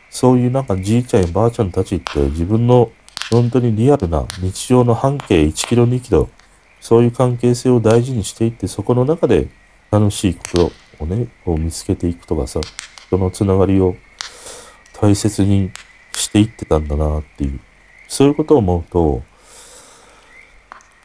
[0.09, 2.91] そういうなんかじいちゃんやばあちゃんたちって自分の
[3.31, 6.29] 本当にリアルな日常の半径1キロ2キロ、
[6.79, 9.49] そういう関係性を大事にしていって、そこの中で
[9.91, 12.61] 楽しいことをね、を見つけていくとかさ、
[13.09, 13.95] そのつながりを
[14.93, 15.71] 大切に
[16.13, 17.59] していってたんだなっていう、
[18.07, 19.23] そういうことを思うと、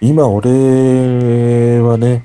[0.00, 2.24] 今俺はね、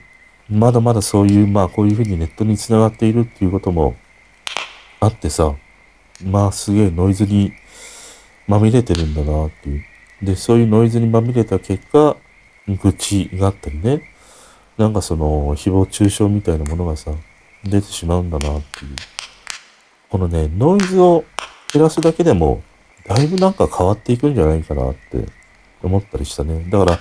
[0.50, 3.96] まだまだそういう、まあこういうふうにネットにつながっているっていうことも
[5.00, 5.56] あってさ、
[6.24, 7.54] まあすげえノイズに
[8.48, 9.84] まみれてるんだなっていう。
[10.22, 12.18] で、そういうノイズにまみれた結果、
[12.68, 14.02] 愚痴があったりね、
[14.78, 17.12] なんかその、誹謗中傷みたいなものがさ、
[17.64, 18.96] 出てしまうんだなっていう。
[20.10, 21.26] このね、ノイズを
[21.74, 22.62] 減らすだけでも、
[23.06, 25.26] だいぶなんか変わっていくんじゃないかなって
[25.82, 26.66] 思ったりしたね。
[26.70, 27.00] だから、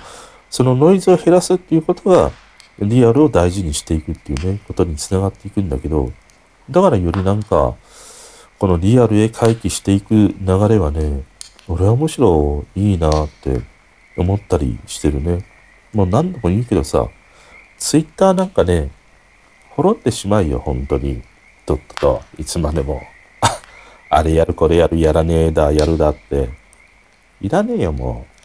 [0.49, 2.31] そのノイズを減らすっていうことが、
[2.79, 6.11] リアルを大事にしていくっていうね、ことにつながっていくんだけど、
[6.69, 7.75] だからよりなんか、
[8.59, 10.35] このリアルへ回帰していく流
[10.67, 11.23] れはね、
[11.67, 13.61] 俺はむしろいいなって
[14.17, 15.45] 思ったりしてるね。
[15.93, 17.07] もう何度も言うけどさ、
[17.77, 18.89] ツイッターなんかね、
[19.69, 21.21] 滅ってしまいよ、本当に。
[21.67, 23.03] とっとと、いつまでも。
[24.09, 26.49] あれやる、これやる、やらねえだ、やるだって。
[27.41, 28.37] いらねえよ、もう。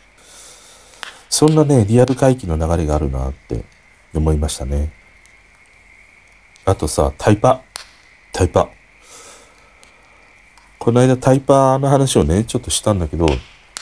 [1.31, 3.65] そんなね、リアル回帰の流れがあるなって
[4.13, 4.93] 思いましたね。
[6.67, 7.63] あとさ、タイパ。
[8.33, 8.69] タイパ。
[10.83, 13.28] この間タイパーの話をね、ちょっとしたんだけど、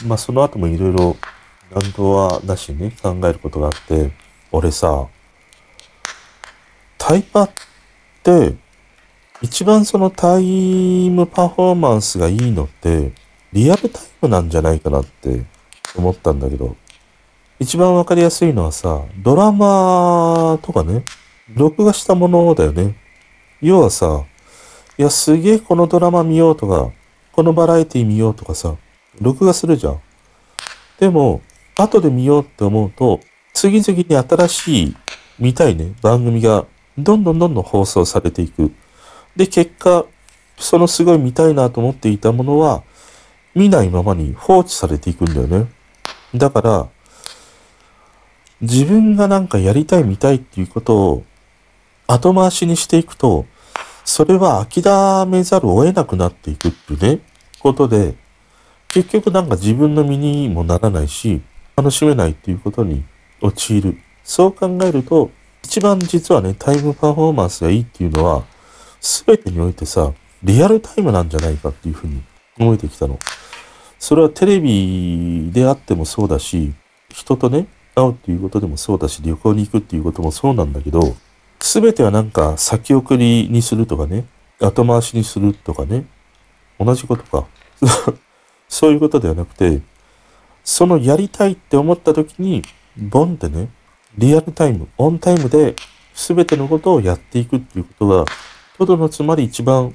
[0.07, 1.17] まあその後もいろいろ
[1.75, 4.13] 何度はなしにね、考えることがあって、
[4.53, 5.09] 俺さ、
[6.99, 7.51] タイパっ
[8.23, 8.55] て、
[9.41, 13.13] 一番そのタイムパフォーマンスがいいのって、
[13.55, 15.47] リアルタイムなんじゃないかなって
[15.97, 16.77] 思ったんだけど、
[17.59, 21.03] 一番わかりやすいのはさ、ドラマとかね、
[21.55, 22.95] 録画したものだよね。
[23.63, 24.27] 要はさ、
[25.01, 26.93] いや、すげえこのドラマ見ようとか、
[27.33, 28.77] このバラエティ見ようとかさ、
[29.19, 30.01] 録画するじゃん。
[30.99, 31.41] でも、
[31.79, 33.19] 後で見ようって思うと、
[33.55, 34.97] 次々に新しい
[35.39, 36.67] 見たいね、番組が
[36.99, 38.75] どんどんどんどん放送されていく。
[39.35, 40.05] で、結果、
[40.59, 42.83] そのすごい見たいなと思っていたものは、
[43.55, 45.67] 見ないままに放置されていくんだよね。
[46.35, 46.89] だから、
[48.61, 51.25] 自分がなんかやりたい見たいっていうことを
[52.07, 53.47] 後回しにしていくと、
[54.11, 57.21] それは諦めざるを得なくなっていくっていうね、
[57.61, 58.17] ことで、
[58.89, 61.41] 結局なんか自分の身にもならないし、
[61.77, 63.05] 楽しめないっていうことに
[63.41, 63.99] 陥る。
[64.25, 65.31] そう考えると、
[65.63, 68.43] 一番実はね、タイムパフォーマンスがいいっていうのは、
[69.01, 72.21] すべてにおいてさ、リアルタイムなんじゃないかっていうふうに
[72.59, 73.17] 思えてきたの。
[74.01, 76.73] それはテレビであってもそうだし、
[77.11, 81.15] 人とね、会うっていうことでもそうだし、旅行に行くっていうこともそうなんだけど、
[81.61, 84.25] すべてはなんか先送りにするとかね、
[84.61, 86.07] 後回しにするとかね、
[86.79, 87.47] 同じことか。
[88.69, 89.81] そういうことではなくて、
[90.65, 92.63] そのやりたいって思った時に、
[92.97, 93.69] ボンってね、
[94.17, 95.75] リアルタイム、オンタイムで
[96.15, 98.25] 全てのことをやっていくっていうことが、
[98.79, 99.95] とどのつまり一番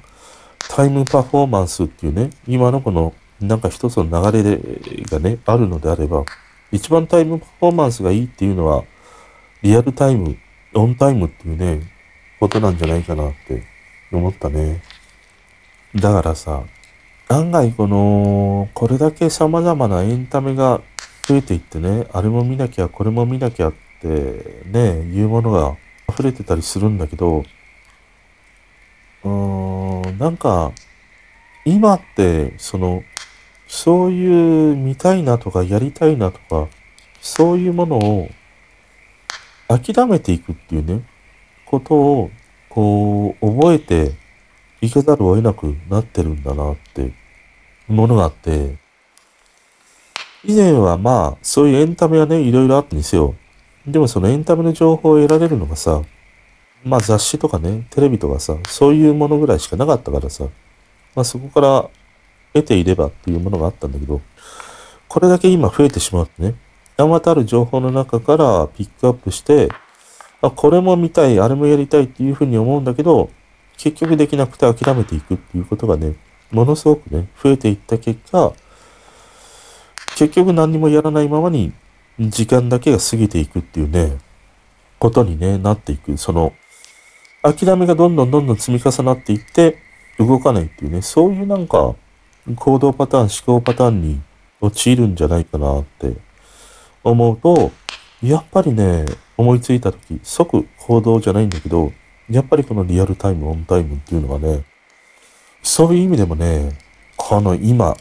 [0.68, 4.58] タイムパフォーマンスっていうね、今のこのなんか一つの流れ
[5.04, 6.24] がね、あるのであれば、
[6.70, 8.84] 一番タイムパフォーマンスがいいっていうのは、
[9.62, 10.36] リアルタイム
[10.76, 11.80] オンタイムっていうね、
[12.38, 13.62] ことなんじゃないかなって
[14.12, 14.82] 思ったね。
[15.94, 16.64] だからさ、
[17.28, 20.82] 案外この、これだけ様々なエンタメが
[21.26, 25.76] 増えていってね、あれも見なきゃ、これも見なきゃってね、いうものが
[26.08, 27.42] 溢れてたりするんだけど、
[29.24, 30.72] うーん、なんか、
[31.64, 33.02] 今って、その、
[33.66, 36.68] そういう見たいなとかやりたいなとか、
[37.20, 38.28] そういうものを
[39.68, 41.02] 諦めていくっていうね、
[41.66, 42.30] ことを、
[42.68, 44.12] こう、覚えて
[44.80, 47.12] いかざるを得なくなってるんだなって、
[47.88, 48.76] ものがあって、
[50.44, 53.34] 以前はまあ、そういうエンタメはね、いろいろあったんですよ。
[53.86, 56.02] でもそのエンタメの情報を得られるのがさ、
[56.84, 60.44] まあ雑誌とかね、テレビとかさ、そういうものぐらいしかなかったからさ、
[61.14, 61.88] まあそこから
[62.52, 64.20] 得ていればっていうものがあったんだけど、
[65.08, 66.54] これだけ今増えてしまってね、
[66.98, 69.68] あまたる情報の中からピックアップして、
[70.40, 73.30] あ、これも見たい、あれもやりたいっていうふうに思うんだけど、
[73.76, 76.16] 結局できなくて諦めていくっていうことがね、
[76.50, 78.52] ものすごくね、増えていった結果、
[80.16, 81.72] 結局何にもやらないままに
[82.18, 84.16] 時間だけが過ぎていくっていうね、
[84.98, 86.16] ことにね、なっていく。
[86.16, 86.54] その、
[87.42, 89.76] 諦めがどんどんどんどん積み重なっていって、
[90.18, 91.94] 動かないっていうね、そういうなんか、
[92.54, 94.22] 行動パターン、思考パターンに
[94.60, 96.14] 陥るんじゃないかなって
[97.10, 97.70] 思うと、
[98.22, 99.04] やっぱりね、
[99.36, 101.92] 思いついた時、即行動じゃないんだけど、
[102.28, 104.64] やっぱりこのリアルタイム、オンタイムっていうのがね、
[105.62, 106.76] そういう意味でもね、
[107.16, 107.96] この今、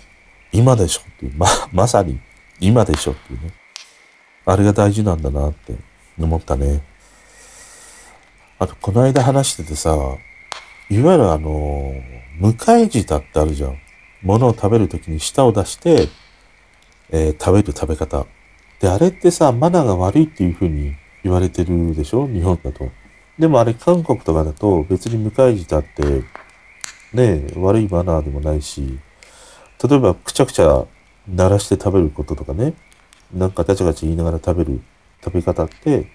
[0.51, 2.20] 今でしょっていう、ま、 まさに
[2.60, 3.51] 今でしょっていうね、
[4.45, 5.76] あれが大事なんだなって
[6.20, 6.82] 思ったね。
[8.58, 9.91] あと、この間話しててさ、
[10.89, 11.93] いわゆるあの、
[12.39, 13.78] 迎え舌ってあるじゃん。
[14.24, 16.08] 物を食べるときに舌を出して、
[17.12, 18.26] えー、食べる食べ方。
[18.80, 22.28] で、あれってさ、マナーが悪いっていう風に言われてるでしょ？
[22.28, 22.89] 日本だと。
[23.39, 26.23] でもあれ韓国とかだと別に迎え舌って、
[27.13, 28.99] ね、悪いマナーでもないし、
[29.84, 30.86] 例えばくちゃくちゃ
[31.28, 32.73] 鳴らして食べることとかね、
[33.34, 34.82] なんかガチャガチャ言いながら食べる
[35.23, 36.07] 食べ方って、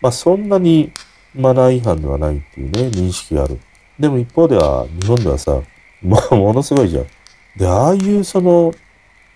[0.00, 0.92] まあそんなに
[1.34, 3.58] マナー違反ではないっていうね、認識がある。
[3.98, 5.60] でも一方では、日本ではさ、
[6.02, 7.06] まあものすごいじゃん。
[7.56, 8.72] で、ああいうその、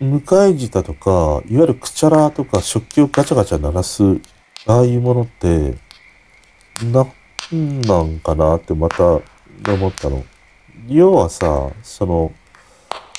[0.00, 4.02] 向かい舌とか、いわゆるくちゃらとか食器をガチャガチャ鳴らす、
[4.66, 5.76] ああいうものって、
[6.84, 10.24] なんなんかなってまた思ったの。
[10.86, 12.32] 要はさ、その、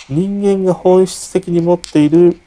[0.07, 2.39] 人間が本質的に持っている、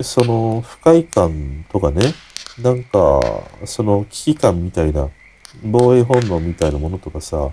[0.00, 2.14] その、不快感とかね、
[2.62, 3.20] なんか、
[3.64, 5.10] その危機感みたいな、
[5.62, 7.50] 防衛本能みたいなものとかさ、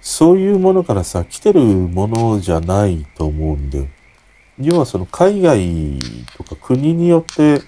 [0.00, 3.86] そういうものからさ、来てるものじゃないと思うんだよ。
[4.60, 5.98] 要はその海外
[6.36, 7.62] とか国によって、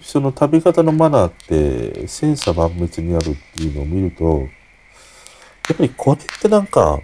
[0.00, 4.48] その食べ方のマナーって千差万別にあるっていうのを見ると、
[5.68, 6.98] やっぱりこれってなんか、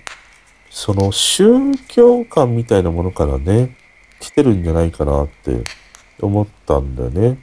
[0.70, 3.76] その宗教観みたいなものからね、
[4.20, 5.62] 来てるんじゃないかなって
[6.20, 7.39] 思ったんだよね。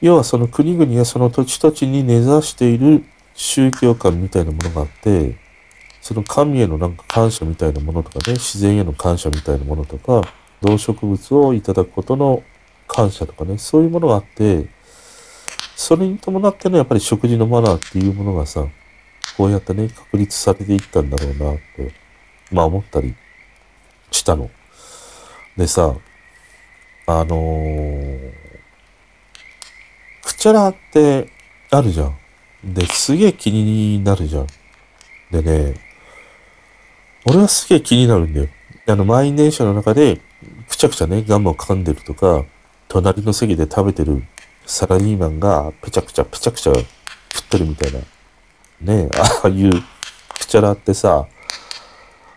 [0.00, 5.36] 要はその国々やその土地土地に根ざしている宗教観みたいなものがあって、
[6.00, 10.22] その神へのなんか感謝みたいなものとかね、自然への感謝みたいなものとか、
[10.62, 12.42] 動植物をいただくことの
[12.88, 14.66] 感謝とかね、そういうものがあって、
[15.76, 18.66] それに伴ってのやっぱり食事のマナーっていうものがさ、
[19.36, 21.92] こうやってね、確立されていったんだろうなって、
[22.50, 23.14] まあ思ったり
[24.10, 24.50] したの。
[25.56, 25.94] でさ、
[27.06, 28.32] あのー、
[30.38, 31.30] チャラって
[31.70, 32.16] あるじゃん。
[32.64, 34.46] で、すげえ気になるじゃん。
[35.30, 35.74] でね、
[37.26, 38.48] 俺はすげえ気になるんだよ。
[38.88, 40.20] あの、満員電車の中で、
[40.68, 42.44] くちゃくちゃね、ガムを噛んでるとか、
[42.86, 44.22] 隣の席で食べてる
[44.64, 47.98] サラリーマンが、ぺちゃくちゃぺちゃくちゃ食ってるみたいな。
[48.80, 49.72] ねああいう
[50.38, 51.26] くちゃらってさ、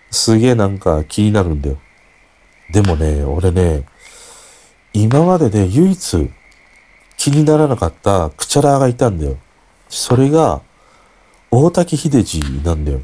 [0.09, 1.77] すげえなんか気になるんだよ。
[2.71, 3.85] でもね、俺ね、
[4.93, 6.31] 今までで唯一
[7.17, 9.37] 気にならなかったクチャラーがいたんだよ。
[9.87, 10.61] それが、
[11.51, 13.01] 大滝秀治なんだよ。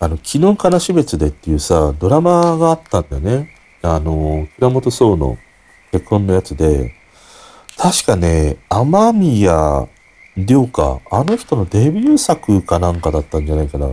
[0.00, 3.50] あの、昨日からし別でっていうさ、ドラマがあったんだよね。
[3.82, 5.38] あの、倉本壮の
[5.92, 6.94] 結婚のやつで、
[7.76, 9.88] 確かね、天宮
[10.36, 13.88] 良か、あの人のデビュー作かなんかだったんじゃないかな。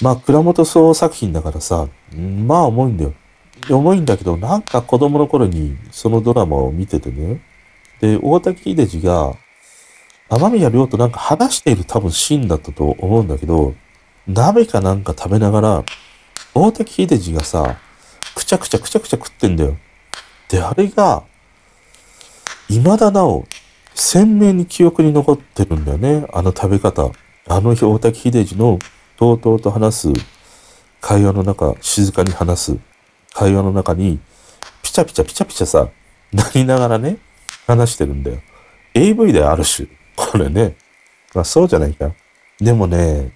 [0.00, 3.14] まあ、倉本壮作品だからさ、まあ重いんだよ。
[3.70, 7.40] 重いんだけど、なんか子供の頃にそのドラマを見ててね、
[8.00, 9.34] で、大滝秀治が、
[10.28, 13.74] 雨宮亮となんか話している多分シーンだったと思うんだけど、
[14.26, 15.84] 鍋かなんか食べながら、
[16.54, 17.76] 大滝秀治がさ、
[18.34, 19.76] くちゃくちゃくちゃくちゃ食ってんだよ。
[20.48, 21.24] で、あれが、
[22.68, 23.44] 未だなお、
[23.94, 26.26] 鮮明に記憶に残ってるんだよね。
[26.32, 27.10] あの食べ方。
[27.48, 28.78] あの日、大滝秀治の、
[29.16, 30.08] とうとうと話す、
[31.00, 32.78] 会話の中、静かに話す、
[33.34, 34.20] 会話の中に、
[34.82, 35.88] ピチャピチャピチャピチャさ、
[36.32, 37.18] なりながらね、
[37.66, 38.38] 話してるんだよ。
[38.94, 39.88] AV である種。
[40.16, 40.76] これね。
[41.34, 42.12] まあそうじゃないか。
[42.58, 43.32] でもね、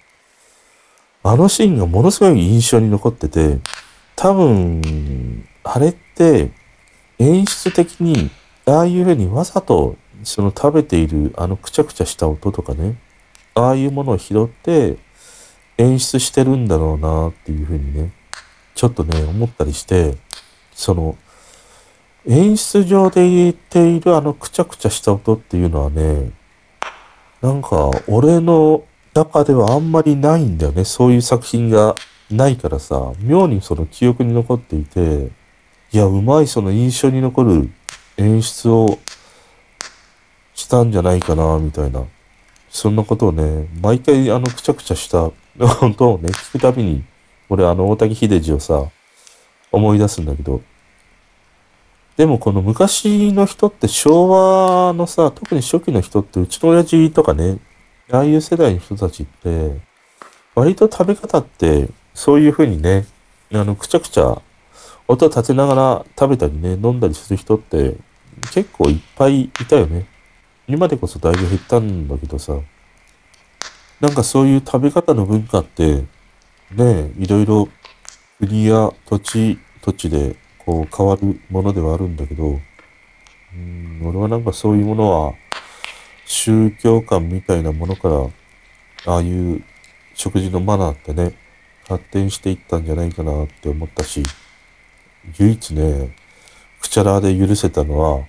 [1.29, 3.59] あのシーンがものすごい印象に残ってて、
[4.15, 6.51] 多分、あれって
[7.19, 8.29] 演出的に、
[8.65, 12.97] ああいうふうにわざとその食べているあのくちゃくちゃした音とかね、
[13.55, 14.97] ああいうものを拾って
[15.77, 18.13] 演出してるんだろうなっていうふうにね、
[18.73, 20.15] ちょっとね、思ったりして、
[20.71, 21.17] その、
[22.25, 26.31] 演出上で言っているあのくちゃくちゃした音っていうのはね、
[27.41, 28.83] なんか俺の
[29.17, 30.85] 中ではあんまりないんだよね。
[30.85, 31.95] そういう作品が
[32.29, 35.31] ないからさ、妙にその記憶に残っていて、
[35.91, 37.69] いや、うまいその印象に残る
[38.17, 38.99] 演出を
[40.53, 42.03] したんじゃないかな、みたいな。
[42.69, 45.31] そんなことをね、毎回あのくちゃくちゃした
[45.81, 47.03] 音をね、聞くたびに、
[47.49, 48.85] 俺あの大滝秀治をさ、
[49.71, 50.61] 思い出すんだけど、
[52.17, 57.57] でもこの昔の人って昭和のさ、特に初期の人ってうちの親父とかね、
[58.11, 59.79] ああいう世代の人たちって、
[60.55, 63.05] 割と食べ方ってそういう風にね、
[63.53, 64.41] あの、くちゃくちゃ
[65.07, 67.95] 音を立てながら食べたりね、飲んだりする人って
[68.53, 70.07] 結構いっぱいいたよね。
[70.67, 72.59] 今でこそだいぶ減ったんだけどさ、
[73.99, 76.03] なんかそういう食べ方の文化って、
[76.71, 77.69] ね、いろいろ
[78.39, 82.59] 国や土地、土地でこう変わるものではあるんだけど、
[83.53, 85.33] うん、俺はなんかそういうものは、
[86.27, 89.63] 宗教観みたいなものから、ああいう
[90.13, 91.33] 食事のマナーってね、
[91.87, 94.21] 発展していったんじゃないかなって思ったし、
[95.39, 96.13] 唯一ね、
[96.81, 98.27] くちゃらで許せたのは、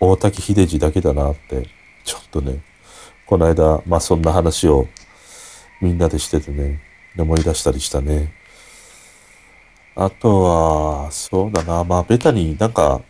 [0.00, 1.68] 大滝秀治だけだなって、
[2.04, 2.58] ちょっとね、
[3.26, 4.88] この間、まあそんな話を
[5.80, 6.80] みんなでしててね、
[7.16, 8.32] 思い出したりしたね。
[9.94, 11.84] あとは、そうだな。
[11.84, 13.00] まあ、ベタになんか、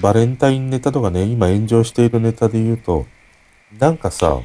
[0.00, 3.06] バレンタインネタとかね、今炎上しているネタで言うと、
[3.78, 4.40] なんかさ、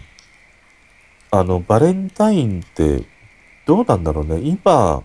[1.32, 3.04] あの、バレンタインって
[3.66, 4.40] どうなんだろうね。
[4.42, 5.04] 今、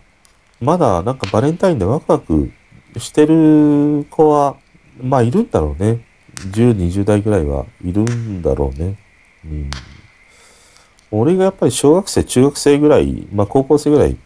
[0.61, 2.51] まだなんかバレンタインでワクワク
[2.99, 4.57] してる子は、
[5.03, 6.05] まあいるんだろうね。
[6.51, 8.99] 10、20代ぐらいはいるんだろうね。
[9.45, 9.71] うん。
[11.11, 14.17] 俺がやっぱり小学生、中学生ぐらい、まあ高校生ぐらい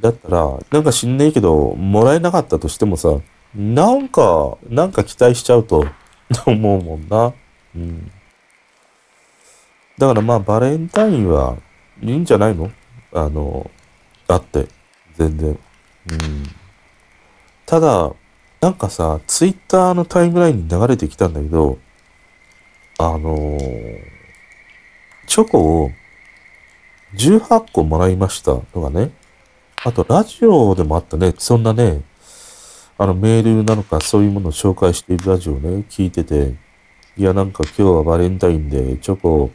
[0.00, 3.18] だったら、なんか知んねえけど、もらえなかったとしてもさ、
[3.54, 5.86] なんか、なんか期待しちゃうと
[6.46, 7.32] 思うもんな。
[7.76, 8.10] うん。
[9.98, 11.56] だからまあバレンタインは
[12.00, 12.70] いいんじゃないの？
[13.12, 13.70] あの、
[14.28, 14.68] あって、
[15.16, 15.48] 全然。
[15.50, 15.58] うん。
[17.66, 18.12] ただ、
[18.60, 21.78] なんかさ、ツイッターのタイムラインに流れてきたんだけど、
[22.98, 24.00] あのー、
[25.26, 25.90] チョコを
[27.14, 29.10] 18個もらいましたとかね。
[29.84, 31.34] あと、ラジオでもあったね。
[31.38, 32.02] そんなね、
[32.98, 36.54] あの、メールなのか、そういうものを紹介しているラジオをね、聞いてて、
[37.16, 39.50] いや、なんか今日はバレンタインでチョコ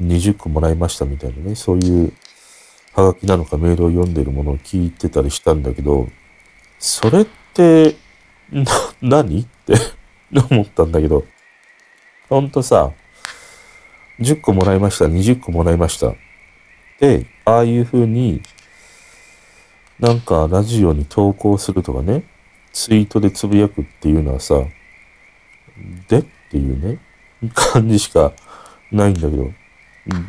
[0.00, 2.12] 20個もらいましたみたいなね、そういう
[2.94, 6.08] ハガキなのかメールを読んでるものを聞いてたりしたんだけど、
[6.78, 7.96] それって、
[8.52, 8.64] な、
[9.00, 9.40] 何？
[9.42, 9.74] って
[10.50, 11.24] 思ったんだけど、
[12.28, 12.92] ほんとさ、
[14.20, 16.14] 10個もらいました、20個もらいました。
[17.00, 18.42] で、ああいう風に、
[19.98, 22.24] なんかラジオに投稿するとかね、
[22.72, 24.62] ツイートでつぶやくっていうのはさ、
[26.08, 26.98] でっていうね、
[27.54, 28.32] 感じしか
[28.92, 29.50] ないんだけど、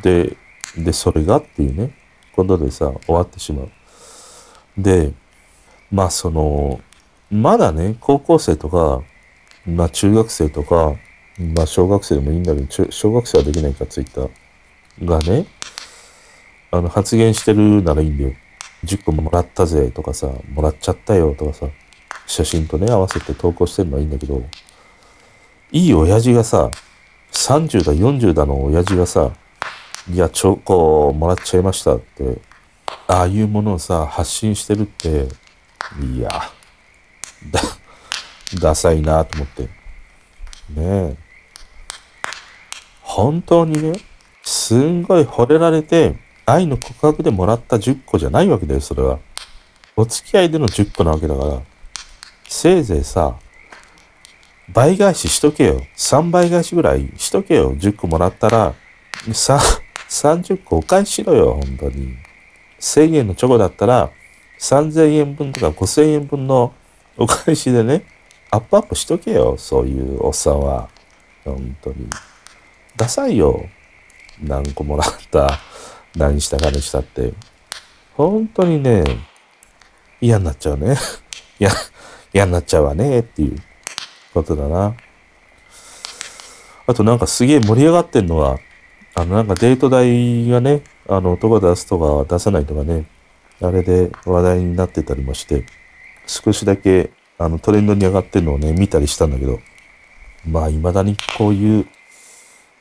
[0.01, 0.36] で、
[0.78, 1.95] で、それがっていうね、
[2.36, 3.69] ことでさ、終わってしまう。
[4.78, 5.13] で、
[5.91, 6.82] まあその、
[7.32, 9.01] まだね、高校生とか、
[9.65, 10.95] まあ中学生とか、
[11.55, 15.45] まあ小学生でもいいんだけど、小学生はできないか、ツイッターがね、
[16.71, 18.34] あの、発言してるならいいんだよ。
[18.84, 21.67] 10個もらったぜとかさ、もらっちゃったよとかさ、
[22.28, 24.43] 写真とね、合わせて投稿してるのはいいんだけど、
[25.71, 26.69] いい親父がさ、
[27.32, 29.32] 30だ、40だの親父がさ、
[30.12, 32.38] いや、チョコもらっちゃいましたって、
[33.08, 35.28] ああいうものをさ、発信してるって、
[35.99, 36.30] いや、
[37.49, 37.62] だ、
[38.62, 39.64] ダサいなと思って。
[39.64, 39.70] ね
[40.78, 41.16] え。
[43.01, 43.99] 本当にね、
[44.43, 49.18] すんごい惚れられて、愛の告白でもらった10個じゃないわけだよ、それは。
[49.95, 51.62] お付き合いでの10個なわけだから。
[52.47, 53.36] せいぜいさ、
[54.72, 55.82] 倍返ししとけよ。
[55.97, 57.76] 3倍返しぐらいしとけよ。
[57.76, 58.76] 10個もらったら、
[59.34, 59.60] さ、
[60.10, 62.16] 30個お返ししろよ、本当に。
[62.80, 64.12] 1000円のチョコだったら、
[64.60, 66.74] 3000円分とか5000円分の
[67.18, 68.06] お返しでね、
[68.51, 70.89] アップアップしとけよ、そういうおっさんは。
[71.43, 72.08] 本当に。
[72.95, 73.68] ダサいよ。
[74.41, 75.60] 何個もらった、
[76.16, 77.34] 何したかにしたって。
[78.16, 79.03] 本当にね、
[80.22, 80.95] 嫌になっちゃうね。
[81.60, 81.70] 嫌、
[82.34, 83.62] 嫌になっちゃうわね、っていう
[84.34, 84.95] ことだな。
[86.88, 88.60] あとなんかすげえ盛り上がってんのは、
[89.16, 93.05] あの、なんかデート代がね、あの、男出すとか出さないとかね、
[93.61, 95.66] あれで話題になってたりもして、
[96.28, 99.59] 少しだけ、あの、トレンドに上がってるのをね、見たりしたんだけど、
[100.45, 101.88] まあ、未だにこういう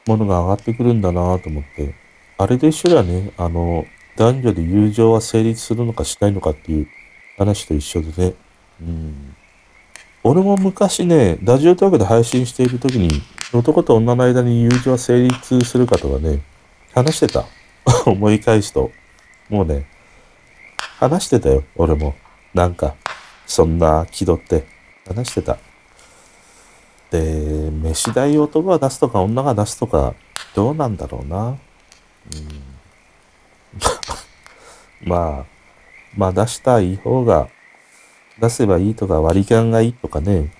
[0.06, 1.94] ものが上がってくるんだなと思って、
[2.36, 6.88] あれと一緒だね、あの、男女で友情は成立するのかしないのかっていう
[7.38, 8.34] 話と一緒でね、
[8.80, 9.36] うん。
[10.24, 13.22] 俺も昔ね、ラジオトークで配信している時に、
[13.52, 16.40] 男と女の間に友情は成立するかとかね、
[16.94, 17.44] 話してた。
[18.06, 18.90] 思い返すと。
[19.48, 19.86] もうね、
[20.98, 22.14] 話してたよ、俺も。
[22.54, 22.94] なんか、
[23.46, 24.66] そんな気取って
[25.06, 25.58] 話してた。
[27.10, 30.14] で、飯代男が出すとか女が出すとか、
[30.54, 31.48] どうなんだろうな。
[31.48, 31.58] うん、
[35.08, 35.44] まあ、
[36.16, 37.48] まあ出したい方が、
[38.40, 40.52] 出せばいいとか割り勘がいいとかね、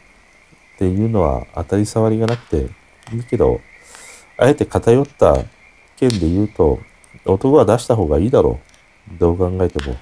[0.75, 2.69] っていうのは当たり障りがなくて
[3.15, 3.61] いいけど、
[4.37, 5.37] あえて偏った
[5.97, 6.81] 件で言うと、
[7.25, 8.61] 男は出した方がいいだろ
[9.15, 9.19] う。
[9.19, 9.97] どう考えても。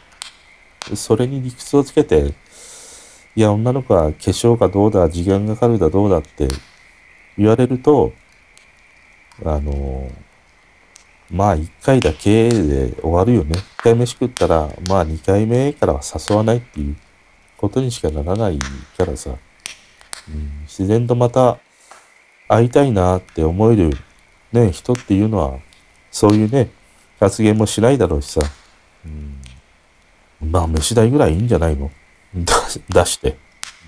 [0.97, 2.35] それに理屈をつけて、
[3.35, 6.49] いや、女の子は化粧がどうだ、時間がかかるだどうだって
[7.37, 8.12] 言われると、
[9.45, 10.11] あの
[11.31, 13.59] まあ一回だけで終わるよね。
[13.59, 16.97] 一回飯食ったら、まあ二回目からは誘わないっていう
[17.57, 18.59] ことにしかならない
[18.97, 19.35] からさ。
[20.62, 21.59] 自然とまた
[22.49, 23.91] 会いたいなって思える
[24.53, 25.59] ね、人っていうのは、
[26.11, 26.70] そういうね、
[27.18, 28.41] 発言もしないだろうしさ。
[29.05, 29.41] うん、
[30.51, 31.91] まあ、飯代ぐらいいいんじゃないの？
[32.35, 33.37] 出して。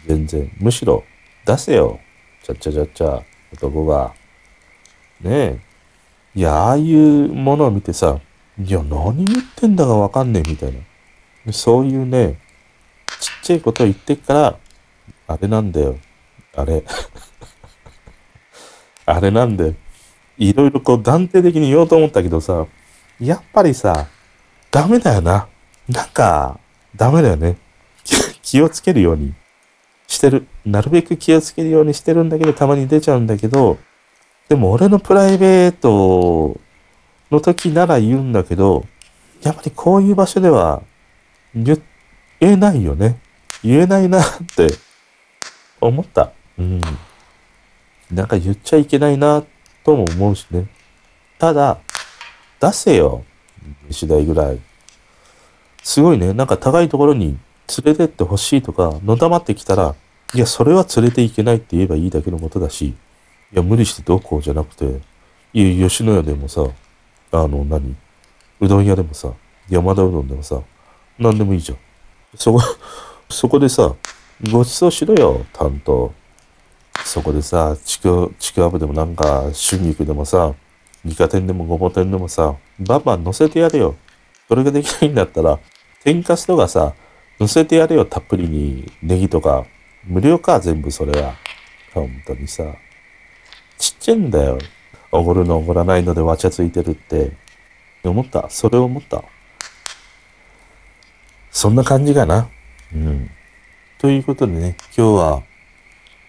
[0.06, 0.50] 全然。
[0.58, 1.04] むしろ、
[1.46, 2.00] 出せよ。
[2.42, 3.22] ちゃっちゃちゃっちゃ、
[3.52, 4.14] 男が。
[5.20, 5.58] ねえ。
[6.34, 8.18] いや、ああいうものを見てさ、
[8.58, 10.72] いや、何言ってんだかわかんねえみたい
[11.46, 11.52] な。
[11.52, 12.38] そういうね、
[13.20, 14.58] ちっちゃいことを言ってっから、
[15.26, 15.98] あれなんだよ。
[16.56, 16.84] あれ。
[19.06, 19.74] あれなんで、
[20.38, 22.66] いろいろこう断定的に言おうと思ったけどさ、
[23.20, 24.06] やっぱりさ、
[24.70, 25.46] ダメだよな。
[25.88, 26.58] なんか、
[26.96, 27.56] ダメだよね。
[28.42, 29.34] 気をつけるように
[30.06, 30.46] してる。
[30.64, 33.78] なるべく気をつけるようにしてるんだけど、たまに出ちゃうんだけど、
[34.48, 36.58] でも俺のプライベート
[37.30, 38.84] の時なら言うんだけど、
[39.42, 40.82] やっぱりこういう場所では
[41.54, 41.80] 言
[42.40, 43.18] えないよね。
[43.62, 44.24] 言えないなっ
[44.56, 44.68] て
[45.80, 46.32] 思った。
[46.58, 46.80] うん。
[48.10, 49.44] なんか言っちゃいけないな
[49.84, 50.66] とも思うしね。
[51.38, 51.78] ただ、
[52.60, 53.24] 出せよ。
[53.90, 54.60] 次第ぐらい。
[55.82, 56.32] すごいね。
[56.32, 57.38] なんか高いところに
[57.84, 59.94] 連れてってほしいとか、のたまってきたら、
[60.34, 62.96] いや、それは連れていけないって言えばいいだけのことだし、い
[63.52, 65.00] や、無理してどうこうじゃなくて、
[65.52, 66.62] いや、吉野家でもさ、
[67.32, 67.96] あの、何？
[68.60, 69.32] うどん屋でもさ、
[69.68, 70.60] 山田うどんでもさ、
[71.18, 71.78] 何でもいいじゃん。
[72.36, 72.60] そこ、
[73.28, 73.94] そこでさ、
[74.50, 76.12] ごちそうしろよ、担当。
[77.04, 80.54] そこでさ、ちく、ちくわぶでもなんか、春菊でもさ、
[81.04, 83.94] 二課店でもごぼ天でもさ、バンバン乗せてやれよ。
[84.48, 85.58] それができないんだったら、
[86.02, 86.94] 天かすとかさ、
[87.38, 88.90] 乗せてやれよ、たっぷりに。
[89.02, 89.64] ネギとか。
[90.04, 91.34] 無料か、全部それは。
[91.92, 92.64] 本当にさ。
[93.78, 94.58] ちっちゃいんだよ。
[95.12, 97.32] おごるのおごらないのでわちゃついてるって。
[98.02, 98.50] 思った？
[98.50, 99.22] それを思った？
[101.50, 102.48] そんな感じかな。
[102.94, 103.30] うん。
[103.98, 105.42] ということでね、今日は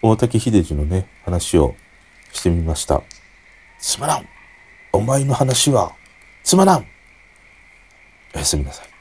[0.08, 1.74] 大竹秀治のね、話を
[2.32, 3.02] してみました。
[3.78, 4.28] つまらん
[4.92, 5.92] お前の話は
[6.42, 6.86] つまらん
[8.34, 8.95] おやすみなさい。